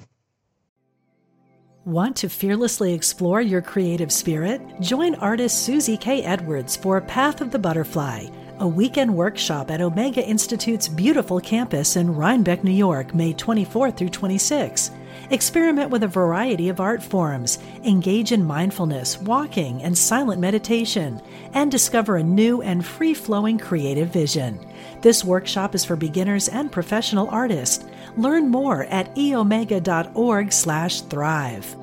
Want 1.86 2.16
to 2.16 2.28
fearlessly 2.28 2.94
explore 2.94 3.40
your 3.40 3.60
creative 3.60 4.10
spirit? 4.10 4.60
Join 4.80 5.14
artist 5.16 5.64
Susie 5.64 5.96
K. 5.98 6.22
Edwards 6.22 6.76
for 6.76 7.00
Path 7.00 7.40
of 7.40 7.50
the 7.50 7.58
Butterfly 7.58 8.28
a 8.60 8.66
weekend 8.66 9.14
workshop 9.14 9.70
at 9.70 9.80
Omega 9.80 10.24
Institute's 10.24 10.88
beautiful 10.88 11.40
campus 11.40 11.96
in 11.96 12.14
Rhinebeck, 12.14 12.62
New 12.62 12.70
York, 12.70 13.14
May 13.14 13.32
24 13.32 13.90
through 13.90 14.10
26. 14.10 14.90
Experiment 15.30 15.90
with 15.90 16.02
a 16.02 16.08
variety 16.08 16.68
of 16.68 16.80
art 16.80 17.02
forms, 17.02 17.58
engage 17.84 18.32
in 18.32 18.44
mindfulness, 18.44 19.18
walking, 19.18 19.82
and 19.82 19.96
silent 19.96 20.40
meditation, 20.40 21.20
and 21.54 21.70
discover 21.70 22.16
a 22.16 22.22
new 22.22 22.62
and 22.62 22.84
free 22.84 23.14
flowing 23.14 23.58
creative 23.58 24.12
vision. 24.12 24.60
This 25.00 25.24
workshop 25.24 25.74
is 25.74 25.84
for 25.84 25.96
beginners 25.96 26.48
and 26.48 26.70
professional 26.70 27.28
artists. 27.30 27.84
Learn 28.16 28.48
more 28.48 28.84
at 28.84 29.14
eomega.org/slash 29.16 31.00
thrive. 31.02 31.76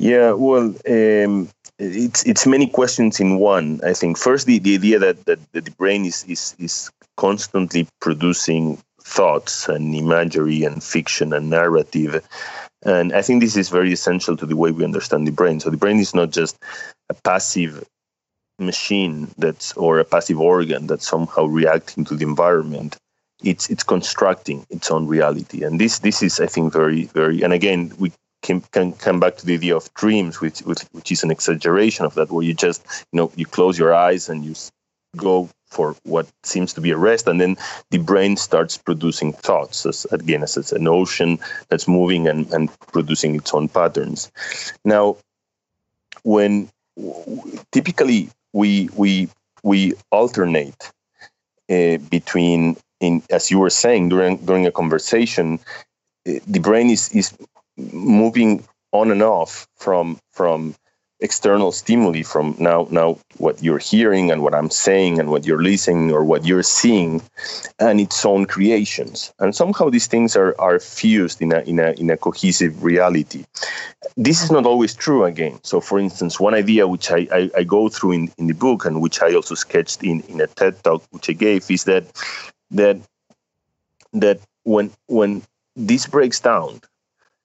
Yeah, 0.00 0.30
well, 0.32 0.74
um, 0.88 1.48
it's 1.78 2.24
it's 2.24 2.46
many 2.46 2.66
questions 2.66 3.20
in 3.20 3.38
one. 3.38 3.80
I 3.84 3.92
think 3.92 4.18
first 4.18 4.46
the, 4.46 4.58
the 4.58 4.74
idea 4.74 4.98
that, 4.98 5.24
that, 5.26 5.38
the 5.52 5.70
brain 5.72 6.04
is, 6.04 6.24
is 6.24 6.56
is 6.58 6.90
constantly 7.16 7.86
producing 8.00 8.78
thoughts 9.02 9.68
and 9.68 9.94
imagery 9.94 10.64
and 10.64 10.82
fiction 10.82 11.32
and 11.32 11.50
narrative. 11.50 12.26
And 12.84 13.12
I 13.12 13.22
think 13.22 13.42
this 13.42 13.56
is 13.56 13.70
very 13.70 13.92
essential 13.92 14.36
to 14.36 14.46
the 14.46 14.56
way 14.56 14.70
we 14.70 14.84
understand 14.84 15.26
the 15.26 15.32
brain. 15.32 15.60
So 15.60 15.70
the 15.70 15.76
brain 15.76 15.98
is 15.98 16.14
not 16.14 16.30
just 16.30 16.56
a 17.08 17.14
passive 17.14 17.84
machine 18.58 19.28
that's 19.38 19.72
or 19.74 19.98
a 19.98 20.04
passive 20.04 20.40
organ 20.40 20.86
that's 20.86 21.08
somehow 21.08 21.44
reacting 21.44 22.04
to 22.06 22.16
the 22.16 22.24
environment. 22.24 22.96
It's 23.42 23.70
it's 23.70 23.84
constructing 23.84 24.66
its 24.68 24.90
own 24.90 25.06
reality. 25.06 25.62
And 25.62 25.80
this 25.80 26.00
this 26.00 26.22
is 26.22 26.40
I 26.40 26.46
think 26.46 26.72
very, 26.72 27.04
very 27.04 27.42
and 27.42 27.52
again 27.52 27.92
we 27.98 28.12
can, 28.48 28.62
can 28.72 28.92
come 28.94 29.20
back 29.20 29.36
to 29.36 29.46
the 29.46 29.54
idea 29.54 29.76
of 29.76 29.92
dreams, 29.92 30.40
which, 30.40 30.60
which 30.60 30.82
which 30.92 31.12
is 31.12 31.22
an 31.22 31.30
exaggeration 31.30 32.06
of 32.06 32.14
that, 32.14 32.30
where 32.30 32.42
you 32.42 32.54
just 32.54 32.82
you 33.12 33.18
know 33.18 33.30
you 33.36 33.44
close 33.44 33.78
your 33.78 33.94
eyes 33.94 34.28
and 34.30 34.42
you 34.42 34.54
go 35.16 35.50
for 35.66 35.94
what 36.04 36.26
seems 36.44 36.72
to 36.72 36.80
be 36.80 36.90
a 36.90 36.96
rest, 36.96 37.28
and 37.28 37.40
then 37.42 37.56
the 37.90 37.98
brain 37.98 38.36
starts 38.38 38.78
producing 38.78 39.34
thoughts. 39.34 39.84
As, 39.84 40.06
again, 40.10 40.42
as 40.42 40.56
it's 40.56 40.72
an 40.72 40.88
ocean 40.88 41.38
that's 41.68 41.86
moving 41.86 42.26
and, 42.26 42.50
and 42.54 42.70
producing 42.92 43.36
its 43.36 43.52
own 43.52 43.68
patterns. 43.68 44.32
Now, 44.82 45.18
when 46.22 46.70
typically 47.70 48.30
we 48.54 48.88
we 48.96 49.28
we 49.62 49.92
alternate 50.10 50.90
uh, 51.70 51.98
between 52.10 52.78
in 53.00 53.22
as 53.28 53.50
you 53.50 53.58
were 53.58 53.76
saying 53.84 54.08
during 54.08 54.38
during 54.38 54.66
a 54.66 54.72
conversation 54.72 55.60
uh, 56.26 56.40
the 56.46 56.60
brain 56.60 56.88
is 56.90 57.12
is 57.12 57.36
moving 57.78 58.64
on 58.92 59.10
and 59.10 59.22
off 59.22 59.66
from 59.76 60.18
from 60.32 60.74
external 61.20 61.72
stimuli 61.72 62.22
from 62.22 62.54
now 62.60 62.86
now 62.90 63.18
what 63.38 63.60
you're 63.60 63.78
hearing 63.78 64.30
and 64.30 64.40
what 64.40 64.54
I'm 64.54 64.70
saying 64.70 65.18
and 65.18 65.30
what 65.30 65.44
you're 65.44 65.62
listening 65.62 66.12
or 66.12 66.24
what 66.24 66.44
you're 66.46 66.62
seeing 66.62 67.20
and 67.80 68.00
its 68.00 68.24
own 68.24 68.46
creations. 68.46 69.32
And 69.40 69.54
somehow 69.54 69.90
these 69.90 70.06
things 70.06 70.36
are 70.36 70.54
are 70.60 70.78
fused 70.78 71.42
in 71.42 71.52
a 71.52 71.60
in 71.62 71.80
a 71.80 71.90
in 71.92 72.10
a 72.10 72.16
cohesive 72.16 72.84
reality. 72.84 73.44
This 74.16 74.42
is 74.42 74.52
not 74.52 74.64
always 74.64 74.94
true 74.94 75.24
again. 75.24 75.58
So 75.64 75.80
for 75.80 75.98
instance 75.98 76.38
one 76.38 76.54
idea 76.54 76.86
which 76.86 77.10
I, 77.10 77.26
I, 77.32 77.50
I 77.56 77.62
go 77.64 77.88
through 77.88 78.12
in, 78.12 78.32
in 78.38 78.46
the 78.46 78.54
book 78.54 78.84
and 78.84 79.02
which 79.02 79.20
I 79.20 79.34
also 79.34 79.56
sketched 79.56 80.04
in 80.04 80.20
in 80.28 80.40
a 80.40 80.46
TED 80.46 80.82
talk 80.84 81.02
which 81.10 81.28
I 81.28 81.32
gave 81.32 81.68
is 81.70 81.84
that 81.84 82.04
that 82.70 82.96
that 84.12 84.38
when 84.62 84.92
when 85.06 85.42
this 85.74 86.06
breaks 86.06 86.38
down 86.40 86.80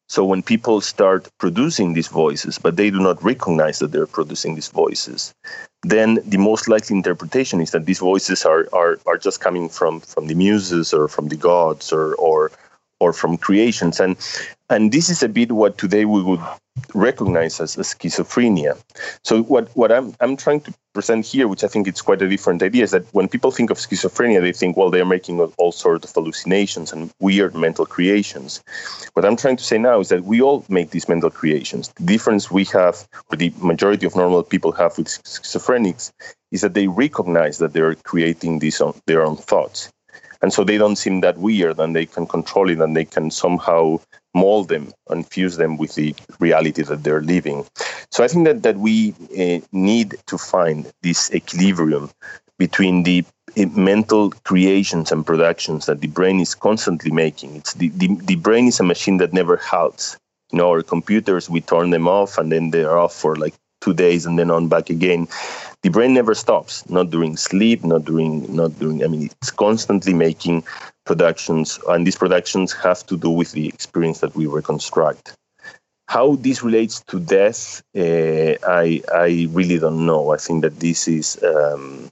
so 0.09 0.25
when 0.25 0.43
people 0.43 0.81
start 0.81 1.29
producing 1.39 1.93
these 1.93 2.07
voices, 2.07 2.59
but 2.59 2.75
they 2.75 2.89
do 2.89 2.99
not 2.99 3.23
recognize 3.23 3.79
that 3.79 3.91
they're 3.91 4.05
producing 4.05 4.55
these 4.55 4.67
voices, 4.67 5.33
then 5.83 6.19
the 6.25 6.37
most 6.37 6.67
likely 6.67 6.95
interpretation 6.95 7.61
is 7.61 7.71
that 7.71 7.85
these 7.85 7.99
voices 7.99 8.45
are 8.45 8.67
are, 8.73 8.99
are 9.05 9.17
just 9.17 9.41
coming 9.41 9.69
from 9.69 10.01
from 10.01 10.27
the 10.27 10.35
muses 10.35 10.93
or 10.93 11.07
from 11.07 11.29
the 11.29 11.35
gods 11.35 11.91
or 11.91 12.15
or 12.15 12.51
or 12.99 13.13
from 13.13 13.37
creations. 13.37 13.99
And 13.99 14.17
and 14.69 14.91
this 14.91 15.09
is 15.09 15.23
a 15.23 15.29
bit 15.29 15.51
what 15.51 15.77
today 15.77 16.05
we 16.05 16.21
would 16.21 16.41
recognize 16.93 17.59
as, 17.59 17.77
as 17.77 17.93
schizophrenia. 17.93 18.81
So 19.23 19.43
what, 19.43 19.69
what 19.75 19.91
I'm, 19.91 20.15
I'm 20.19 20.35
trying 20.35 20.61
to 20.61 20.73
present 20.93 21.25
here, 21.25 21.47
which 21.47 21.63
I 21.63 21.67
think 21.67 21.87
it's 21.87 22.01
quite 22.01 22.21
a 22.21 22.29
different 22.29 22.61
idea, 22.61 22.83
is 22.83 22.91
that 22.91 23.05
when 23.13 23.27
people 23.27 23.51
think 23.51 23.69
of 23.69 23.77
schizophrenia, 23.77 24.41
they 24.41 24.53
think, 24.53 24.77
well, 24.77 24.89
they're 24.89 25.05
making 25.05 25.39
all 25.39 25.71
sorts 25.71 26.09
of 26.09 26.13
hallucinations 26.13 26.91
and 26.91 27.11
weird 27.19 27.55
mental 27.55 27.85
creations. 27.85 28.63
What 29.13 29.25
I'm 29.25 29.35
trying 29.35 29.57
to 29.57 29.63
say 29.63 29.77
now 29.77 29.99
is 29.99 30.09
that 30.09 30.23
we 30.23 30.41
all 30.41 30.65
make 30.69 30.91
these 30.91 31.09
mental 31.09 31.29
creations. 31.29 31.89
The 31.89 32.05
difference 32.05 32.51
we 32.51 32.65
have, 32.65 33.07
or 33.31 33.37
the 33.37 33.53
majority 33.61 34.05
of 34.05 34.15
normal 34.15 34.43
people 34.43 34.71
have 34.73 34.97
with 34.97 35.07
schizophrenics, 35.07 36.11
is 36.51 36.61
that 36.61 36.73
they 36.73 36.87
recognize 36.87 37.57
that 37.57 37.73
they're 37.73 37.95
creating 37.95 38.59
these 38.59 38.79
own, 38.81 38.93
their 39.07 39.25
own 39.25 39.37
thoughts. 39.37 39.91
And 40.41 40.51
so 40.51 40.63
they 40.63 40.77
don't 40.77 40.97
seem 40.97 41.21
that 41.21 41.37
weird 41.37 41.79
and 41.79 41.95
they 41.95 42.05
can 42.05 42.27
control 42.27 42.69
it 42.69 42.79
and 42.79 42.95
they 42.95 43.05
can 43.05 43.31
somehow 43.31 43.99
mold 44.33 44.69
them 44.69 44.91
and 45.09 45.27
fuse 45.27 45.57
them 45.57 45.77
with 45.77 45.95
the 45.95 46.15
reality 46.39 46.83
that 46.83 47.03
they're 47.03 47.21
living. 47.21 47.65
So 48.11 48.23
I 48.23 48.27
think 48.27 48.45
that, 48.45 48.63
that 48.63 48.77
we 48.77 49.13
uh, 49.37 49.65
need 49.71 50.15
to 50.27 50.37
find 50.37 50.91
this 51.01 51.33
equilibrium 51.33 52.09
between 52.57 53.03
the 53.03 53.25
uh, 53.57 53.65
mental 53.75 54.31
creations 54.43 55.11
and 55.11 55.25
productions 55.25 55.85
that 55.85 56.01
the 56.01 56.07
brain 56.07 56.39
is 56.39 56.55
constantly 56.55 57.11
making. 57.11 57.55
It's 57.55 57.73
the, 57.73 57.89
the, 57.89 58.15
the 58.23 58.35
brain 58.35 58.67
is 58.67 58.79
a 58.79 58.83
machine 58.83 59.17
that 59.17 59.33
never 59.33 59.57
halts. 59.57 60.17
You 60.51 60.59
know, 60.59 60.69
our 60.69 60.83
computers, 60.83 61.49
we 61.49 61.61
turn 61.61 61.89
them 61.89 62.07
off 62.07 62.37
and 62.37 62.51
then 62.51 62.71
they're 62.71 62.97
off 62.97 63.13
for 63.13 63.35
like 63.35 63.53
two 63.81 63.93
days 63.93 64.25
and 64.25 64.39
then 64.39 64.49
on 64.49 64.67
back 64.67 64.89
again. 64.89 65.27
The 65.81 65.89
brain 65.89 66.13
never 66.13 66.33
stops, 66.33 66.87
not 66.89 67.09
during 67.09 67.35
sleep, 67.35 67.83
not 67.83 68.05
during, 68.05 68.55
not 68.55 68.79
during, 68.79 69.03
I 69.03 69.07
mean, 69.07 69.29
it's 69.41 69.51
constantly 69.51 70.13
making 70.13 70.63
productions, 71.05 71.79
and 71.87 72.05
these 72.05 72.17
productions 72.17 72.73
have 72.73 73.05
to 73.07 73.17
do 73.17 73.29
with 73.29 73.51
the 73.51 73.67
experience 73.67 74.19
that 74.19 74.35
we 74.35 74.47
reconstruct. 74.47 75.35
How 76.07 76.35
this 76.35 76.63
relates 76.63 77.01
to 77.01 77.19
death, 77.19 77.81
uh, 77.95 78.55
I 78.67 79.01
I 79.13 79.47
really 79.51 79.79
don't 79.79 80.05
know. 80.05 80.31
I 80.31 80.37
think 80.37 80.61
that 80.61 80.79
this 80.79 81.07
is 81.07 81.41
um, 81.43 82.11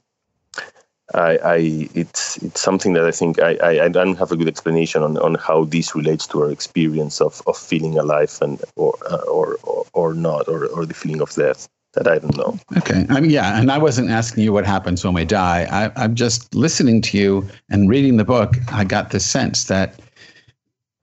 I, 1.14 1.38
I, 1.44 1.56
it's 1.94 2.38
it's 2.38 2.60
something 2.60 2.94
that 2.94 3.04
I 3.04 3.10
think 3.10 3.38
I, 3.38 3.56
I, 3.62 3.84
I, 3.84 3.88
don't 3.88 4.16
have 4.16 4.32
a 4.32 4.36
good 4.36 4.48
explanation 4.48 5.02
on, 5.02 5.18
on 5.18 5.34
how 5.34 5.64
this 5.64 5.94
relates 5.94 6.26
to 6.28 6.42
our 6.42 6.50
experience 6.50 7.20
of, 7.20 7.42
of 7.46 7.56
feeling 7.58 7.98
alive 7.98 8.38
and 8.40 8.62
or 8.76 8.94
uh, 9.10 9.16
or, 9.16 9.58
or, 9.62 9.84
or 9.92 10.14
not 10.14 10.48
or, 10.48 10.66
or 10.66 10.86
the 10.86 10.94
feeling 10.94 11.20
of 11.20 11.30
death 11.34 11.68
that 11.94 12.06
I 12.06 12.18
don't 12.18 12.36
know. 12.36 12.58
Okay, 12.78 13.06
I 13.10 13.20
mean, 13.20 13.30
yeah, 13.30 13.58
and 13.58 13.70
I 13.70 13.78
wasn't 13.78 14.10
asking 14.10 14.44
you 14.44 14.52
what 14.52 14.64
happens 14.64 15.04
when 15.04 15.14
we 15.14 15.24
die. 15.24 15.66
I, 15.70 16.02
I'm 16.02 16.14
just 16.14 16.54
listening 16.54 17.02
to 17.02 17.18
you 17.18 17.48
and 17.70 17.88
reading 17.88 18.16
the 18.16 18.24
book. 18.24 18.56
I 18.72 18.84
got 18.84 19.10
the 19.10 19.20
sense 19.20 19.64
that 19.64 20.00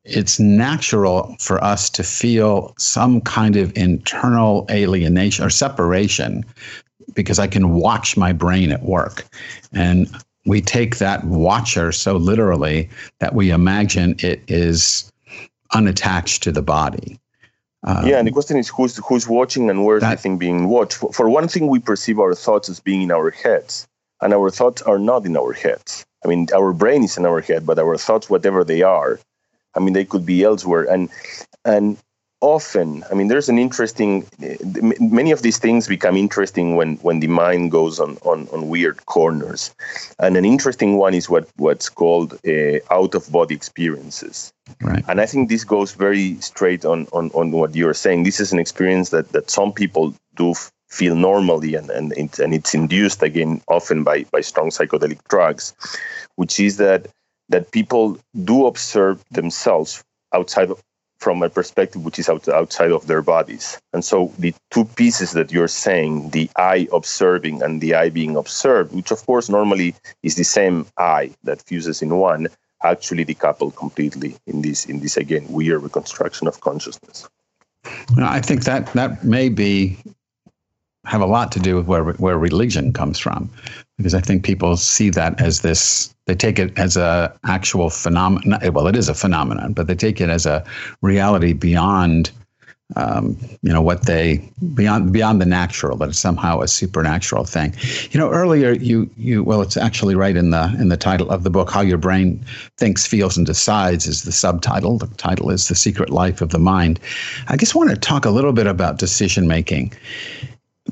it's 0.03 0.39
natural 0.39 1.35
for 1.39 1.63
us 1.63 1.89
to 1.91 2.03
feel 2.03 2.73
some 2.77 3.21
kind 3.21 3.55
of 3.55 3.75
internal 3.77 4.65
alienation 4.71 5.45
or 5.45 5.49
separation 5.49 6.43
because 7.13 7.39
I 7.39 7.47
can 7.47 7.73
watch 7.73 8.17
my 8.17 8.33
brain 8.33 8.71
at 8.71 8.83
work. 8.83 9.25
And 9.73 10.09
we 10.45 10.61
take 10.61 10.97
that 10.97 11.23
watcher 11.25 11.91
so 11.91 12.15
literally 12.15 12.89
that 13.19 13.35
we 13.35 13.51
imagine 13.51 14.15
it 14.19 14.41
is 14.47 15.11
unattached 15.73 16.41
to 16.43 16.51
the 16.51 16.61
body. 16.61 17.19
Um, 17.83 18.05
yeah, 18.05 18.17
and 18.17 18.27
the 18.27 18.31
question 18.31 18.57
is 18.57 18.67
who's 18.67 18.97
who's 18.97 19.27
watching 19.27 19.69
and 19.69 19.85
where's 19.85 20.01
that, 20.01 20.17
the 20.17 20.21
thing 20.21 20.37
being 20.37 20.67
watched. 20.67 20.95
For, 20.95 21.13
for 21.13 21.29
one 21.29 21.47
thing, 21.47 21.67
we 21.67 21.79
perceive 21.79 22.19
our 22.19 22.35
thoughts 22.35 22.67
as 22.69 22.79
being 22.79 23.01
in 23.01 23.11
our 23.11 23.31
heads, 23.31 23.87
and 24.21 24.33
our 24.33 24.49
thoughts 24.49 24.81
are 24.81 24.99
not 24.99 25.25
in 25.25 25.37
our 25.37 25.53
heads. 25.53 26.05
I 26.23 26.27
mean, 26.27 26.47
our 26.53 26.73
brain 26.73 27.03
is 27.03 27.17
in 27.17 27.25
our 27.25 27.39
head, 27.39 27.65
but 27.65 27.79
our 27.79 27.97
thoughts, 27.97 28.29
whatever 28.29 28.65
they 28.65 28.81
are, 28.81 29.19
I 29.75 29.79
mean, 29.79 29.93
they 29.93 30.03
could 30.03 30.25
be 30.25 30.43
elsewhere. 30.43 30.83
And 30.83 31.09
and 31.63 31.97
often 32.41 33.03
i 33.11 33.13
mean 33.13 33.27
there's 33.27 33.49
an 33.49 33.59
interesting 33.59 34.25
many 34.99 35.31
of 35.31 35.41
these 35.41 35.57
things 35.57 35.87
become 35.87 36.15
interesting 36.15 36.75
when 36.75 36.95
when 36.97 37.19
the 37.19 37.27
mind 37.27 37.71
goes 37.71 37.99
on 37.99 38.17
on, 38.23 38.47
on 38.53 38.69
weird 38.69 39.05
corners. 39.05 39.73
And 40.19 40.37
an 40.37 40.45
interesting 40.45 40.97
one 40.97 41.13
is 41.13 41.29
what 41.29 41.49
what's 41.57 41.89
called 41.89 42.39
uh, 42.47 42.79
out 42.91 43.15
of 43.15 43.31
body 43.31 43.55
experiences. 43.55 44.53
Right. 44.81 45.03
And 45.07 45.19
i 45.19 45.25
think 45.25 45.49
this 45.49 45.63
goes 45.63 45.93
very 45.93 46.35
straight 46.35 46.85
on 46.85 47.07
on 47.11 47.29
on 47.31 47.51
what 47.51 47.75
you're 47.75 47.93
saying. 47.93 48.23
This 48.23 48.39
is 48.39 48.53
an 48.53 48.59
experience 48.59 49.09
that 49.09 49.31
that 49.31 49.49
some 49.49 49.73
people 49.73 50.13
do 50.35 50.53
feel 50.89 51.15
normally 51.15 51.75
and 51.75 51.89
and, 51.91 52.13
and 52.39 52.53
it's 52.53 52.73
induced 52.73 53.21
again 53.21 53.61
often 53.67 54.03
by 54.03 54.23
by 54.31 54.41
strong 54.41 54.69
psychedelic 54.69 55.19
drugs 55.27 55.75
which 56.35 56.59
is 56.59 56.77
that 56.77 57.07
that 57.49 57.69
people 57.71 58.17
do 58.43 58.65
observe 58.65 59.23
themselves 59.29 60.03
outside 60.33 60.71
of 60.71 60.81
from 61.19 61.43
a 61.43 61.49
perspective 61.49 62.05
which 62.05 62.17
is 62.17 62.29
out, 62.29 62.47
outside 62.47 62.91
of 62.91 63.07
their 63.07 63.21
bodies. 63.21 63.79
And 63.93 64.03
so 64.03 64.31
the 64.39 64.53
two 64.71 64.85
pieces 64.85 65.33
that 65.33 65.51
you're 65.51 65.67
saying, 65.67 66.29
the 66.29 66.49
I 66.55 66.87
observing 66.93 67.61
and 67.61 67.81
the 67.81 67.95
I 67.95 68.09
being 68.09 68.35
observed, 68.35 68.93
which 68.93 69.11
of 69.11 69.25
course 69.25 69.49
normally 69.49 69.95
is 70.23 70.35
the 70.35 70.43
same 70.43 70.85
I 70.97 71.31
that 71.43 71.61
fuses 71.61 72.01
in 72.01 72.15
one, 72.15 72.47
actually 72.83 73.25
decouple 73.25 73.75
completely 73.75 74.37
in 74.47 74.61
this 74.61 74.85
in 74.85 75.01
this 75.01 75.17
again 75.17 75.45
weird 75.49 75.83
reconstruction 75.83 76.47
of 76.47 76.61
consciousness. 76.61 77.27
I 78.17 78.39
think 78.39 78.63
that 78.63 78.93
that 78.93 79.23
may 79.23 79.49
be 79.49 79.97
have 81.05 81.21
a 81.21 81.25
lot 81.25 81.51
to 81.53 81.59
do 81.59 81.75
with 81.75 81.87
where 81.87 82.03
where 82.13 82.37
religion 82.37 82.93
comes 82.93 83.19
from, 83.19 83.49
because 83.99 84.13
I 84.15 84.21
think 84.21 84.45
people 84.45 84.77
see 84.77 85.09
that 85.09 85.41
as 85.41 85.59
this. 85.59 86.15
They 86.25 86.33
take 86.33 86.57
it 86.57 86.71
as 86.79 86.95
a 86.95 87.37
actual 87.43 87.89
phenomenon. 87.89 88.57
Well, 88.71 88.87
it 88.87 88.95
is 88.95 89.09
a 89.09 89.13
phenomenon, 89.13 89.73
but 89.73 89.87
they 89.87 89.95
take 89.95 90.21
it 90.21 90.29
as 90.29 90.45
a 90.45 90.63
reality 91.01 91.51
beyond, 91.51 92.31
um, 92.95 93.37
you 93.61 93.73
know, 93.73 93.81
what 93.81 94.05
they 94.05 94.49
beyond 94.73 95.11
beyond 95.11 95.41
the 95.41 95.45
natural. 95.45 95.97
That 95.97 96.09
it's 96.09 96.17
somehow 96.17 96.61
a 96.61 96.67
supernatural 96.69 97.43
thing. 97.43 97.75
You 98.11 98.21
know, 98.21 98.31
earlier 98.31 98.71
you 98.71 99.09
you 99.17 99.43
well, 99.43 99.61
it's 99.61 99.75
actually 99.75 100.15
right 100.15 100.37
in 100.37 100.51
the 100.51 100.73
in 100.79 100.87
the 100.87 100.95
title 100.95 101.29
of 101.29 101.43
the 101.43 101.49
book, 101.49 101.69
"How 101.69 101.81
Your 101.81 101.97
Brain 101.97 102.41
Thinks, 102.77 103.05
Feels, 103.05 103.35
and 103.35 103.45
Decides" 103.45 104.07
is 104.07 104.23
the 104.23 104.31
subtitle. 104.31 104.97
The 104.97 105.07
title 105.17 105.49
is 105.49 105.67
"The 105.67 105.75
Secret 105.75 106.09
Life 106.09 106.39
of 106.39 106.51
the 106.51 106.59
Mind." 106.59 107.01
I 107.49 107.57
just 107.57 107.75
want 107.75 107.89
to 107.89 107.97
talk 107.97 108.23
a 108.23 108.31
little 108.31 108.53
bit 108.53 108.65
about 108.65 108.97
decision 108.97 109.45
making 109.45 109.91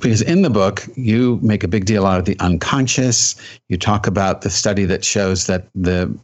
because 0.01 0.21
in 0.21 0.41
the 0.41 0.49
book 0.49 0.85
you 0.95 1.39
make 1.41 1.63
a 1.63 1.67
big 1.67 1.85
deal 1.85 2.05
out 2.05 2.19
of 2.19 2.25
the 2.25 2.39
unconscious. 2.39 3.35
You 3.69 3.77
talk 3.77 4.07
about 4.07 4.41
the 4.41 4.49
study 4.49 4.85
that 4.85 5.03
shows 5.03 5.47
that 5.47 5.67
the 5.75 6.15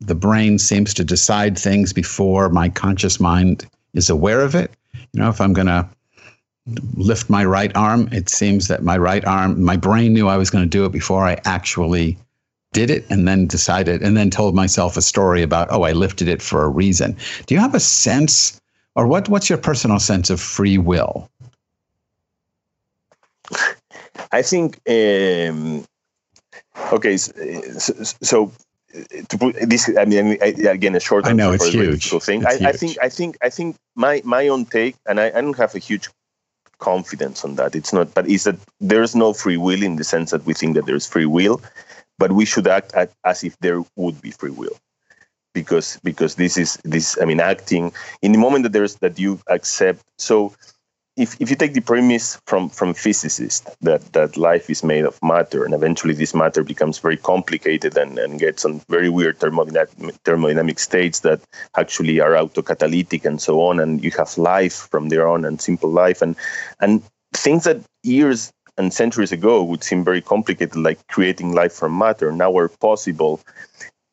the 0.00 0.14
brain 0.14 0.58
seems 0.58 0.94
to 0.94 1.04
decide 1.04 1.58
things 1.58 1.92
before 1.92 2.48
my 2.48 2.68
conscious 2.68 3.20
mind 3.20 3.68
is 3.92 4.08
aware 4.08 4.40
of 4.40 4.54
it. 4.54 4.70
You 5.12 5.20
know 5.20 5.28
if 5.28 5.40
i'm 5.40 5.52
going 5.52 5.66
to 5.66 5.88
lift 6.94 7.30
my 7.30 7.44
right 7.44 7.74
arm 7.74 8.08
it 8.12 8.28
seems 8.28 8.68
that 8.68 8.82
my 8.82 8.96
right 8.96 9.24
arm 9.24 9.62
my 9.62 9.76
brain 9.76 10.12
knew 10.12 10.28
i 10.28 10.36
was 10.36 10.50
going 10.50 10.62
to 10.62 10.68
do 10.68 10.84
it 10.84 10.92
before 10.92 11.24
i 11.24 11.40
actually 11.44 12.16
did 12.72 12.90
it 12.90 13.04
and 13.10 13.26
then 13.26 13.46
decided 13.46 14.02
and 14.02 14.16
then 14.16 14.30
told 14.30 14.54
myself 14.54 14.96
a 14.96 15.02
story 15.02 15.42
about 15.42 15.68
oh 15.70 15.82
i 15.82 15.92
lifted 15.92 16.28
it 16.28 16.40
for 16.40 16.62
a 16.62 16.68
reason. 16.68 17.16
Do 17.46 17.54
you 17.54 17.60
have 17.60 17.74
a 17.74 17.80
sense 17.80 18.60
or 18.94 19.06
what 19.06 19.28
what's 19.28 19.48
your 19.48 19.58
personal 19.58 19.98
sense 19.98 20.30
of 20.30 20.40
free 20.40 20.78
will 20.78 21.28
I 24.32 24.42
think 24.42 24.80
um, 24.88 25.84
okay. 26.92 27.16
So, 27.16 27.32
so, 28.22 28.52
to 29.28 29.38
put 29.38 29.56
this, 29.68 29.90
I 29.96 30.04
mean, 30.04 30.40
again, 30.42 30.94
a 30.94 31.00
short. 31.00 31.26
I 31.26 31.32
know 31.32 31.52
it's 31.52 31.68
huge. 31.68 32.10
Thing. 32.10 32.42
It's 32.42 32.46
I, 32.46 32.58
huge. 32.58 32.62
I, 32.62 32.72
think. 32.72 32.98
I 33.02 33.08
think. 33.08 33.38
I 33.42 33.50
think 33.50 33.76
my 33.94 34.22
my 34.24 34.48
own 34.48 34.64
take, 34.66 34.96
and 35.06 35.20
I, 35.20 35.26
I 35.28 35.40
don't 35.40 35.56
have 35.56 35.74
a 35.74 35.78
huge 35.78 36.08
confidence 36.78 37.44
on 37.44 37.56
that. 37.56 37.74
It's 37.74 37.92
not, 37.92 38.14
but 38.14 38.26
is 38.28 38.44
that 38.44 38.56
there's 38.80 39.14
no 39.14 39.32
free 39.32 39.56
will 39.56 39.82
in 39.82 39.96
the 39.96 40.04
sense 40.04 40.30
that 40.30 40.44
we 40.46 40.54
think 40.54 40.74
that 40.76 40.86
there's 40.86 41.06
free 41.06 41.26
will, 41.26 41.60
but 42.18 42.32
we 42.32 42.44
should 42.44 42.66
act 42.66 42.94
as 43.24 43.44
if 43.44 43.58
there 43.58 43.82
would 43.96 44.20
be 44.20 44.30
free 44.30 44.50
will 44.50 44.76
because 45.52 45.98
because 46.04 46.36
this 46.36 46.56
is 46.56 46.78
this 46.84 47.18
i 47.20 47.24
mean 47.24 47.40
acting 47.40 47.92
in 48.22 48.32
the 48.32 48.38
moment 48.38 48.62
that 48.62 48.72
there's 48.72 48.96
that 48.96 49.18
you 49.18 49.40
accept 49.48 50.04
so 50.16 50.52
if, 51.20 51.38
if 51.38 51.50
you 51.50 51.56
take 51.56 51.74
the 51.74 51.80
premise 51.80 52.40
from, 52.46 52.70
from 52.70 52.94
physicists 52.94 53.68
that, 53.82 54.00
that 54.14 54.38
life 54.38 54.70
is 54.70 54.82
made 54.82 55.04
of 55.04 55.22
matter 55.22 55.64
and 55.64 55.74
eventually 55.74 56.14
this 56.14 56.34
matter 56.34 56.64
becomes 56.64 56.98
very 56.98 57.18
complicated 57.18 57.96
and, 57.98 58.18
and 58.18 58.40
gets 58.40 58.64
on 58.64 58.80
very 58.88 59.10
weird 59.10 59.38
thermodynamic, 59.38 60.18
thermodynamic 60.24 60.78
states 60.78 61.20
that 61.20 61.40
actually 61.76 62.20
are 62.20 62.32
autocatalytic 62.32 63.26
and 63.26 63.40
so 63.40 63.60
on, 63.62 63.78
and 63.78 64.02
you 64.02 64.10
have 64.12 64.36
life 64.38 64.88
from 64.90 65.10
there 65.10 65.28
on 65.28 65.44
and 65.44 65.60
simple 65.60 65.90
life 65.90 66.22
and 66.22 66.34
and 66.80 67.02
things 67.34 67.64
that 67.64 67.80
years 68.02 68.50
and 68.78 68.94
centuries 68.94 69.30
ago 69.30 69.62
would 69.62 69.84
seem 69.84 70.02
very 70.02 70.22
complicated, 70.22 70.74
like 70.74 71.06
creating 71.08 71.52
life 71.52 71.74
from 71.74 71.96
matter, 71.98 72.32
now 72.32 72.56
are 72.56 72.68
possible. 72.68 73.40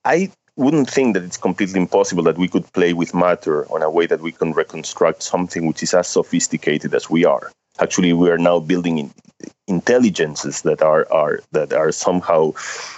I 0.04 0.32
wouldn't 0.58 0.90
think 0.90 1.14
that 1.14 1.24
it's 1.24 1.38
completely 1.38 1.80
impossible 1.80 2.24
that 2.24 2.38
we 2.38 2.48
could 2.48 2.72
play 2.74 2.92
with 2.92 3.14
matter 3.14 3.72
on 3.72 3.84
a 3.84 3.90
way 3.90 4.08
that 4.08 4.22
we 4.22 4.32
can 4.32 4.54
reconstruct 4.54 5.22
something 5.24 5.68
which 5.68 5.84
is 5.84 5.94
as 5.94 6.08
sophisticated 6.08 6.94
as 6.94 7.10
we 7.10 7.26
are. 7.26 7.52
Actually, 7.80 8.12
we 8.12 8.30
are 8.30 8.40
now 8.40 8.60
building 8.60 8.98
in 8.98 9.14
intelligences 9.68 10.64
that 10.64 10.82
are, 10.82 11.08
are 11.12 11.42
that 11.52 11.72
are 11.74 11.92
somehow 11.92 12.52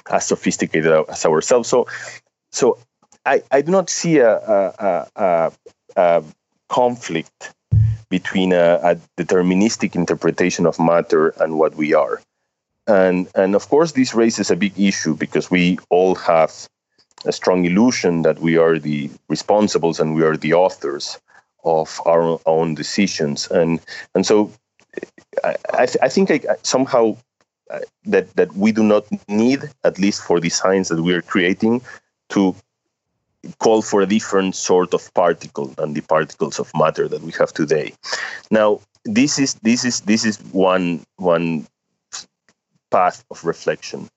as 0.09 0.25
sophisticated 0.25 0.91
as 1.09 1.25
ourselves. 1.25 1.67
So, 1.67 1.85
so 2.51 2.79
I, 3.25 3.43
I 3.51 3.61
do 3.61 3.71
not 3.71 3.89
see 3.89 4.19
a, 4.19 4.37
a, 4.37 5.07
a, 5.17 5.51
a 5.97 6.23
conflict 6.69 7.53
between 8.09 8.53
a, 8.53 8.79
a 8.81 8.95
deterministic 9.17 9.95
interpretation 9.95 10.65
of 10.65 10.79
matter 10.79 11.29
and 11.41 11.59
what 11.59 11.75
we 11.75 11.93
are. 11.93 12.21
And, 12.87 13.27
and 13.35 13.53
of 13.53 13.67
course, 13.67 13.91
this 13.91 14.15
raises 14.15 14.49
a 14.49 14.55
big 14.55 14.79
issue 14.79 15.13
because 15.13 15.51
we 15.51 15.77
all 15.89 16.15
have 16.15 16.51
a 17.25 17.31
strong 17.31 17.65
illusion 17.65 18.21
that 18.23 18.39
we 18.39 18.57
are 18.57 18.79
the 18.79 19.09
responsibles 19.29 19.99
and 19.99 20.15
we 20.15 20.23
are 20.23 20.37
the 20.37 20.53
authors 20.53 21.19
of 21.63 21.99
our 22.05 22.39
own 22.45 22.75
decisions. 22.75 23.47
And 23.51 23.79
and 24.15 24.25
so 24.25 24.51
i 25.43 25.55
i, 25.73 25.85
th- 25.85 26.01
I 26.01 26.09
think 26.09 26.31
I, 26.31 26.39
somehow 26.63 27.15
uh, 27.69 27.79
that 28.05 28.35
that 28.35 28.55
we 28.55 28.71
do 28.71 28.83
not 28.83 29.05
need 29.27 29.69
at 29.83 29.99
least 29.99 30.21
for 30.21 30.39
the 30.39 30.49
science 30.49 30.89
that 30.89 31.03
we 31.03 31.13
are 31.13 31.21
creating 31.21 31.81
to 32.29 32.55
call 33.59 33.81
for 33.81 34.01
a 34.01 34.05
different 34.05 34.55
sort 34.55 34.93
of 34.93 35.13
particle 35.13 35.67
than 35.77 35.93
the 35.93 36.01
particles 36.01 36.59
of 36.59 36.71
matter 36.75 37.07
that 37.07 37.21
we 37.21 37.31
have 37.33 37.53
today. 37.53 37.93
Now 38.51 38.79
this 39.05 39.39
is 39.39 39.53
this 39.55 39.85
is 39.85 40.01
this 40.01 40.25
is 40.25 40.37
one 40.51 41.03
one 41.17 41.67
path 42.91 43.23
of 43.29 43.45
reflection 43.45 44.09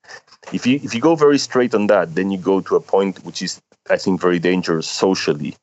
if 0.51 0.67
you 0.67 0.79
if 0.83 0.93
you 0.93 1.01
go 1.01 1.15
very 1.15 1.37
straight 1.37 1.73
on 1.73 1.87
that, 1.87 2.15
then 2.15 2.31
you 2.31 2.37
go 2.37 2.61
to 2.61 2.75
a 2.75 2.81
point 2.81 3.23
which 3.23 3.41
is, 3.41 3.61
I 3.89 3.97
think, 3.97 4.19
very 4.19 4.39
dangerous 4.39 4.87
socially, 4.87 5.55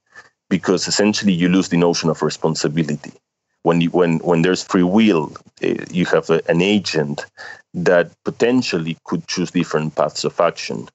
because 0.49 0.89
essentially 0.89 1.33
you 1.33 1.49
lose 1.49 1.69
the 1.69 1.77
notion 1.77 2.09
of 2.11 2.23
responsibility. 2.23 3.13
When 3.63 3.83
you, 3.83 3.91
when 3.91 4.19
when 4.19 4.43
there's 4.43 4.65
free 4.65 4.83
will, 4.83 5.33
uh, 5.63 5.85
you 5.91 6.07
have 6.07 6.31
a, 6.31 6.41
an 6.49 6.63
agent 6.63 7.27
that 7.75 8.11
potentially 8.25 8.97
could 9.05 9.27
choose 9.27 9.51
different 9.51 9.95
paths 9.97 10.25
of 10.25 10.41
action. 10.41 10.89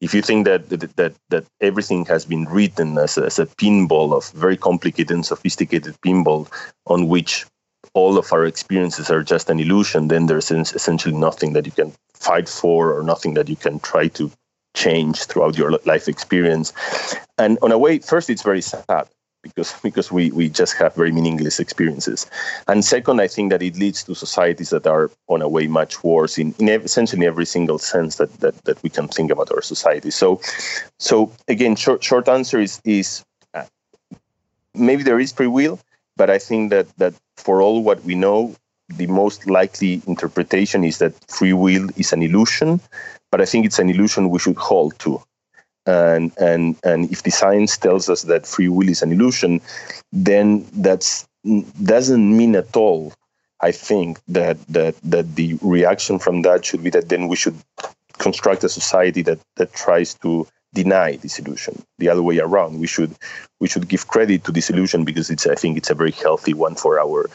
If 0.00 0.14
you 0.14 0.22
think 0.22 0.46
that 0.46 0.70
that 0.70 0.96
that, 0.96 1.14
that 1.28 1.44
everything 1.60 2.06
has 2.06 2.24
been 2.24 2.46
written 2.46 2.96
as 2.96 3.18
a, 3.18 3.26
as 3.26 3.38
a 3.38 3.46
pinball 3.46 4.14
of 4.14 4.30
very 4.30 4.56
complicated 4.56 5.10
and 5.10 5.26
sophisticated 5.26 5.94
pinball 6.00 6.50
on 6.86 7.08
which 7.08 7.44
all 7.92 8.18
of 8.18 8.32
our 8.32 8.46
experiences 8.46 9.10
are 9.10 9.22
just 9.22 9.50
an 9.50 9.58
illusion, 9.58 10.08
then 10.08 10.26
there's 10.26 10.50
essentially 10.50 11.14
nothing 11.14 11.52
that 11.54 11.66
you 11.66 11.72
can 11.72 11.92
fight 12.20 12.48
for 12.48 12.92
or 12.96 13.02
nothing 13.02 13.34
that 13.34 13.48
you 13.48 13.56
can 13.56 13.80
try 13.80 14.08
to 14.08 14.30
change 14.74 15.24
throughout 15.24 15.58
your 15.58 15.72
life 15.84 16.08
experience. 16.08 16.72
And 17.38 17.58
on 17.62 17.72
a 17.72 17.78
way, 17.78 17.98
first, 17.98 18.30
it's 18.30 18.42
very 18.42 18.62
sad 18.62 19.08
because 19.42 19.72
because 19.82 20.12
we, 20.12 20.30
we 20.30 20.48
just 20.48 20.74
have 20.74 20.94
very 20.94 21.12
meaningless 21.12 21.58
experiences. 21.60 22.26
And 22.68 22.84
second, 22.84 23.20
I 23.20 23.28
think 23.28 23.50
that 23.50 23.62
it 23.62 23.76
leads 23.76 24.04
to 24.04 24.14
societies 24.14 24.70
that 24.70 24.86
are 24.86 25.10
on 25.28 25.42
a 25.42 25.48
way 25.48 25.66
much 25.66 26.04
worse 26.04 26.38
in, 26.38 26.54
in 26.58 26.68
essentially 26.68 27.26
every 27.26 27.46
single 27.46 27.78
sense 27.78 28.16
that, 28.16 28.32
that, 28.40 28.64
that 28.64 28.82
we 28.82 28.90
can 28.90 29.08
think 29.08 29.30
about 29.30 29.50
our 29.50 29.62
society. 29.62 30.10
So 30.10 30.40
so 30.98 31.32
again, 31.48 31.76
short 31.76 32.04
short 32.04 32.28
answer 32.28 32.60
is 32.60 32.80
is 32.84 33.24
uh, 33.54 33.64
maybe 34.74 35.02
there 35.02 35.20
is 35.20 35.32
free 35.32 35.46
will, 35.46 35.80
but 36.16 36.30
I 36.30 36.38
think 36.38 36.70
that 36.70 36.86
that 36.98 37.14
for 37.36 37.62
all 37.62 37.82
what 37.82 38.04
we 38.04 38.14
know, 38.14 38.54
the 38.96 39.06
most 39.06 39.48
likely 39.48 40.02
interpretation 40.06 40.84
is 40.84 40.98
that 40.98 41.14
free 41.30 41.52
will 41.52 41.88
is 41.96 42.12
an 42.12 42.22
illusion, 42.22 42.80
but 43.30 43.40
I 43.40 43.44
think 43.44 43.66
it's 43.66 43.78
an 43.78 43.88
illusion 43.90 44.30
we 44.30 44.38
should 44.38 44.56
hold 44.56 44.98
to. 45.00 45.22
And 45.86 46.32
and 46.38 46.76
and 46.84 47.10
if 47.10 47.22
the 47.22 47.30
science 47.30 47.78
tells 47.78 48.08
us 48.08 48.22
that 48.22 48.46
free 48.46 48.68
will 48.68 48.88
is 48.88 49.02
an 49.02 49.12
illusion 49.12 49.60
then 50.12 50.66
that's 50.74 51.26
doesn't 51.82 52.36
mean 52.36 52.54
at 52.54 52.76
all 52.76 53.14
i 53.62 53.72
think 53.72 54.20
that 54.28 54.58
that 54.68 54.94
that 55.02 55.36
the 55.36 55.58
reaction 55.62 56.18
from 56.18 56.42
that 56.42 56.66
should 56.66 56.82
be 56.82 56.90
that 56.90 57.08
then 57.08 57.28
we 57.28 57.36
should 57.36 57.56
construct 58.18 58.62
a 58.62 58.68
society 58.68 59.22
that 59.22 59.38
that 59.56 59.72
tries 59.72 60.12
to 60.14 60.46
deny 60.72 61.16
this 61.16 61.38
illusion 61.38 61.82
the 61.98 62.08
other 62.08 62.22
way 62.22 62.38
around 62.38 62.78
we 62.78 62.86
should 62.86 63.14
we 63.58 63.68
should 63.68 63.88
give 63.88 64.06
credit 64.06 64.44
to 64.44 64.52
this 64.52 64.70
illusion 64.70 65.04
because 65.04 65.28
it's 65.28 65.46
i 65.46 65.54
think 65.54 65.76
it's 65.76 65.90
a 65.90 65.94
very 65.94 66.12
healthy 66.12 66.54
one 66.54 66.74
for 66.74 67.00
our 67.00 67.28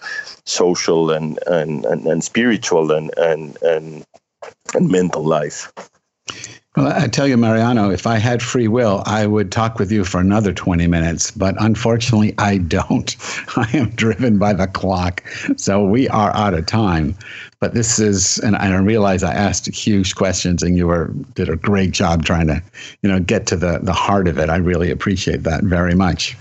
social 0.45 1.11
and 1.11 1.39
and 1.47 1.85
and, 1.85 2.05
and 2.07 2.23
spiritual 2.23 2.91
and 2.91 3.11
and 3.17 3.57
and 3.61 4.05
and 4.73 4.89
mental 4.89 5.23
life 5.23 5.71
well, 6.75 6.87
I 6.87 7.07
tell 7.07 7.25
you, 7.25 7.37
Mariano, 7.37 7.89
if 7.89 8.05
I 8.05 8.17
had 8.17 8.41
free 8.41 8.67
will, 8.67 9.01
I 9.05 9.27
would 9.27 9.49
talk 9.49 9.79
with 9.79 9.93
you 9.93 10.03
for 10.03 10.19
another 10.19 10.51
20 10.51 10.87
minutes. 10.87 11.31
But 11.31 11.55
unfortunately, 11.59 12.33
I 12.37 12.57
don't. 12.57 13.15
I 13.55 13.69
am 13.73 13.91
driven 13.91 14.37
by 14.37 14.51
the 14.51 14.67
clock. 14.67 15.23
So 15.55 15.85
we 15.85 16.09
are 16.09 16.35
out 16.35 16.53
of 16.53 16.65
time. 16.65 17.15
But 17.65 17.73
this 17.73 17.97
is, 17.97 18.37
and 18.37 18.55
I 18.55 18.77
realize 18.77 19.23
I 19.23 19.33
asked 19.33 19.65
huge 19.65 20.13
questions 20.13 20.61
and 20.61 20.77
you 20.77 20.85
were 20.85 21.11
did 21.33 21.49
a 21.49 21.55
great 21.55 21.89
job 21.89 22.23
trying 22.23 22.45
to, 22.45 22.61
you 23.01 23.09
know, 23.09 23.19
get 23.19 23.47
to 23.47 23.55
the, 23.55 23.79
the 23.81 23.91
heart 23.91 24.27
of 24.27 24.37
it. 24.37 24.51
I 24.51 24.57
really 24.57 24.91
appreciate 24.91 25.41
that 25.45 25.63
very 25.63 25.95
much. 25.95 26.37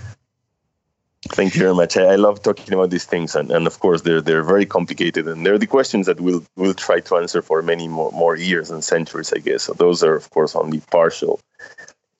Thank 1.29 1.55
you 1.55 1.61
very 1.61 1.73
much. 1.73 1.97
I, 1.97 2.13
love 2.13 2.43
talking 2.43 2.71
about 2.75 2.91
these 2.91 3.05
things, 3.05 3.35
and, 3.35 3.49
and 3.49 3.65
of 3.65 3.79
course 3.79 4.03
they're 4.03 4.21
they're 4.21 4.43
very 4.43 4.67
complicated, 4.67 5.27
and 5.27 5.43
they're 5.43 5.57
the 5.57 5.65
questions 5.65 6.05
that 6.05 6.21
we'll 6.21 6.43
we'll 6.55 6.75
try 6.75 6.99
to 6.99 7.15
answer 7.15 7.41
for 7.41 7.63
many 7.63 7.87
more, 7.87 8.11
more 8.11 8.35
years 8.35 8.69
and 8.69 8.83
centuries, 8.83 9.33
I 9.33 9.39
guess. 9.39 9.63
So 9.63 9.73
those 9.73 10.03
are 10.03 10.13
of 10.13 10.29
course 10.29 10.55
only 10.55 10.81
partial. 10.91 11.39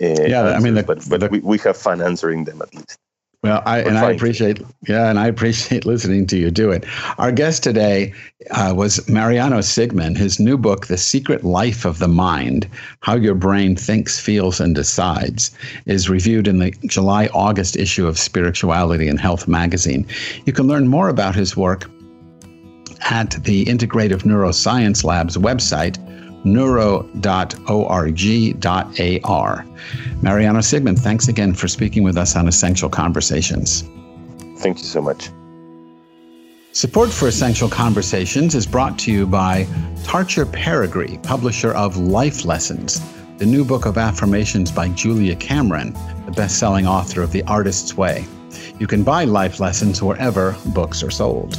Uh, 0.01 0.07
yeah, 0.07 0.47
answers, 0.47 0.55
I 0.55 0.59
mean, 0.61 0.73
the, 0.73 0.81
but 0.81 1.07
but 1.07 1.19
the, 1.19 1.29
we, 1.29 1.39
we 1.41 1.59
have 1.59 1.77
fun 1.77 2.01
answering 2.01 2.45
them 2.45 2.59
at 2.63 2.73
least. 2.73 2.97
Well, 3.45 3.61
I, 3.63 3.81
and 3.81 3.95
I 3.99 4.09
appreciate, 4.09 4.59
yeah, 4.87 5.07
and 5.07 5.19
I 5.19 5.27
appreciate 5.27 5.85
listening 5.93 6.25
to 6.27 6.35
you 6.35 6.49
do 6.49 6.71
it. 6.71 6.83
Our 7.19 7.31
guest 7.31 7.61
today 7.61 8.11
uh, 8.49 8.73
was 8.75 9.07
Mariano 9.07 9.59
Sigman. 9.59 10.17
His 10.17 10.39
new 10.39 10.57
book, 10.57 10.87
The 10.87 10.97
Secret 10.97 11.43
Life 11.43 11.85
of 11.85 11.99
the 11.99 12.07
Mind 12.07 12.67
How 13.01 13.13
Your 13.13 13.35
Brain 13.35 13.75
Thinks, 13.75 14.19
Feels, 14.19 14.59
and 14.59 14.73
Decides, 14.73 15.55
is 15.85 16.09
reviewed 16.09 16.47
in 16.47 16.57
the 16.57 16.71
July 16.87 17.27
August 17.35 17.75
issue 17.75 18.07
of 18.07 18.17
Spirituality 18.17 19.07
and 19.07 19.19
Health 19.19 19.47
magazine. 19.47 20.07
You 20.47 20.53
can 20.53 20.65
learn 20.65 20.87
more 20.87 21.09
about 21.09 21.35
his 21.35 21.55
work 21.55 21.87
at 23.11 23.37
the 23.43 23.65
Integrative 23.65 24.23
Neuroscience 24.23 25.03
Lab's 25.03 25.37
website, 25.37 25.99
neuro.org.ar. 26.45 27.15
Mariano 30.21 30.59
Sigman, 30.59 30.97
thanks 30.97 31.27
again 31.27 31.53
for 31.53 31.67
speaking 31.67 32.03
with 32.03 32.17
us 32.17 32.35
on 32.35 32.47
Essential 32.47 32.89
Conversations. 32.89 33.83
Thank 34.59 34.77
you 34.77 34.85
so 34.85 35.01
much. 35.01 35.29
Support 36.71 37.11
for 37.11 37.27
Essential 37.27 37.69
Conversations 37.69 38.53
is 38.53 38.65
brought 38.65 38.99
to 38.99 39.11
you 39.11 39.25
by 39.25 39.63
Tarcher 40.03 40.45
Perigee, 40.45 41.21
publisher 41.23 41.71
of 41.73 41.97
Life 41.97 42.45
Lessons, 42.45 43.01
the 43.37 43.45
new 43.45 43.63
book 43.63 43.85
of 43.85 43.97
affirmations 43.97 44.71
by 44.71 44.89
Julia 44.89 45.35
Cameron, 45.35 45.93
the 46.25 46.31
best 46.31 46.59
selling 46.59 46.85
author 46.85 47.21
of 47.21 47.31
The 47.31 47.43
Artist's 47.43 47.95
Way. 47.95 48.25
You 48.77 48.87
can 48.87 49.03
buy 49.03 49.23
Life 49.23 49.59
Lessons 49.59 50.01
wherever 50.01 50.55
books 50.67 51.01
are 51.01 51.11
sold. 51.11 51.57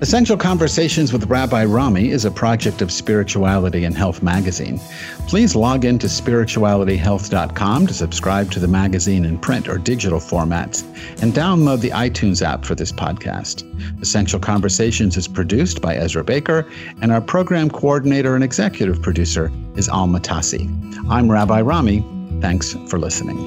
Essential 0.00 0.36
Conversations 0.36 1.12
with 1.12 1.26
Rabbi 1.26 1.64
Rami 1.64 2.10
is 2.10 2.24
a 2.24 2.30
project 2.30 2.82
of 2.82 2.90
Spirituality 2.90 3.84
and 3.84 3.96
Health 3.96 4.24
magazine. 4.24 4.80
Please 5.28 5.54
log 5.54 5.84
in 5.84 6.00
to 6.00 6.08
spiritualityhealth.com 6.08 7.86
to 7.86 7.94
subscribe 7.94 8.50
to 8.50 8.58
the 8.58 8.66
magazine 8.66 9.24
in 9.24 9.38
print 9.38 9.68
or 9.68 9.78
digital 9.78 10.18
formats 10.18 10.82
and 11.22 11.32
download 11.32 11.80
the 11.80 11.90
iTunes 11.90 12.44
app 12.44 12.64
for 12.64 12.74
this 12.74 12.90
podcast. 12.90 13.62
Essential 14.02 14.40
Conversations 14.40 15.16
is 15.16 15.28
produced 15.28 15.80
by 15.80 15.94
Ezra 15.94 16.24
Baker, 16.24 16.68
and 17.00 17.12
our 17.12 17.20
program 17.20 17.70
coordinator 17.70 18.34
and 18.34 18.42
executive 18.42 19.00
producer 19.00 19.50
is 19.76 19.88
Al 19.88 20.08
Matasi. 20.08 20.68
I'm 21.08 21.30
Rabbi 21.30 21.60
Rami. 21.60 22.04
Thanks 22.40 22.74
for 22.88 22.98
listening. 22.98 23.38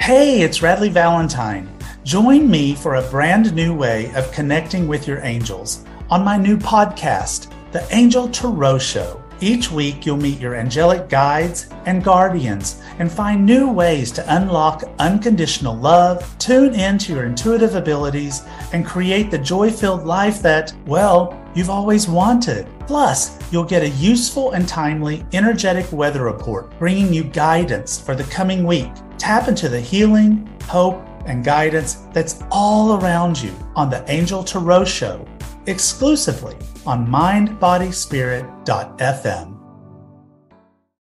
Hey, 0.00 0.40
it's 0.40 0.60
Radleigh 0.60 0.90
Valentine. 0.90 1.77
Join 2.08 2.50
me 2.50 2.74
for 2.74 2.94
a 2.94 3.10
brand 3.10 3.54
new 3.54 3.74
way 3.74 4.10
of 4.14 4.32
connecting 4.32 4.88
with 4.88 5.06
your 5.06 5.20
angels 5.24 5.84
on 6.08 6.24
my 6.24 6.38
new 6.38 6.56
podcast, 6.56 7.52
The 7.70 7.86
Angel 7.94 8.30
Tarot 8.30 8.78
Show. 8.78 9.22
Each 9.42 9.70
week, 9.70 10.06
you'll 10.06 10.16
meet 10.16 10.40
your 10.40 10.54
angelic 10.54 11.10
guides 11.10 11.68
and 11.84 12.02
guardians 12.02 12.80
and 12.98 13.12
find 13.12 13.44
new 13.44 13.70
ways 13.70 14.10
to 14.12 14.36
unlock 14.36 14.84
unconditional 14.98 15.76
love, 15.76 16.34
tune 16.38 16.74
into 16.74 17.12
your 17.12 17.26
intuitive 17.26 17.74
abilities, 17.74 18.40
and 18.72 18.86
create 18.86 19.30
the 19.30 19.36
joy 19.36 19.70
filled 19.70 20.06
life 20.06 20.40
that, 20.40 20.72
well, 20.86 21.38
you've 21.54 21.68
always 21.68 22.08
wanted. 22.08 22.66
Plus, 22.86 23.38
you'll 23.52 23.64
get 23.64 23.82
a 23.82 23.90
useful 23.90 24.52
and 24.52 24.66
timely 24.66 25.26
energetic 25.34 25.92
weather 25.92 26.24
report 26.24 26.70
bringing 26.78 27.12
you 27.12 27.22
guidance 27.22 28.00
for 28.00 28.14
the 28.14 28.24
coming 28.24 28.64
week. 28.64 28.90
Tap 29.18 29.46
into 29.46 29.68
the 29.68 29.78
healing, 29.80 30.48
hope, 30.62 31.04
and 31.28 31.44
guidance 31.44 32.02
that's 32.12 32.42
all 32.50 33.00
around 33.00 33.40
you 33.40 33.54
on 33.76 33.88
the 33.90 34.04
Angel 34.10 34.42
Tarot 34.42 34.86
Show, 34.86 35.24
exclusively 35.66 36.56
on 36.86 37.06
mindbodyspirit.fm. 37.06 39.57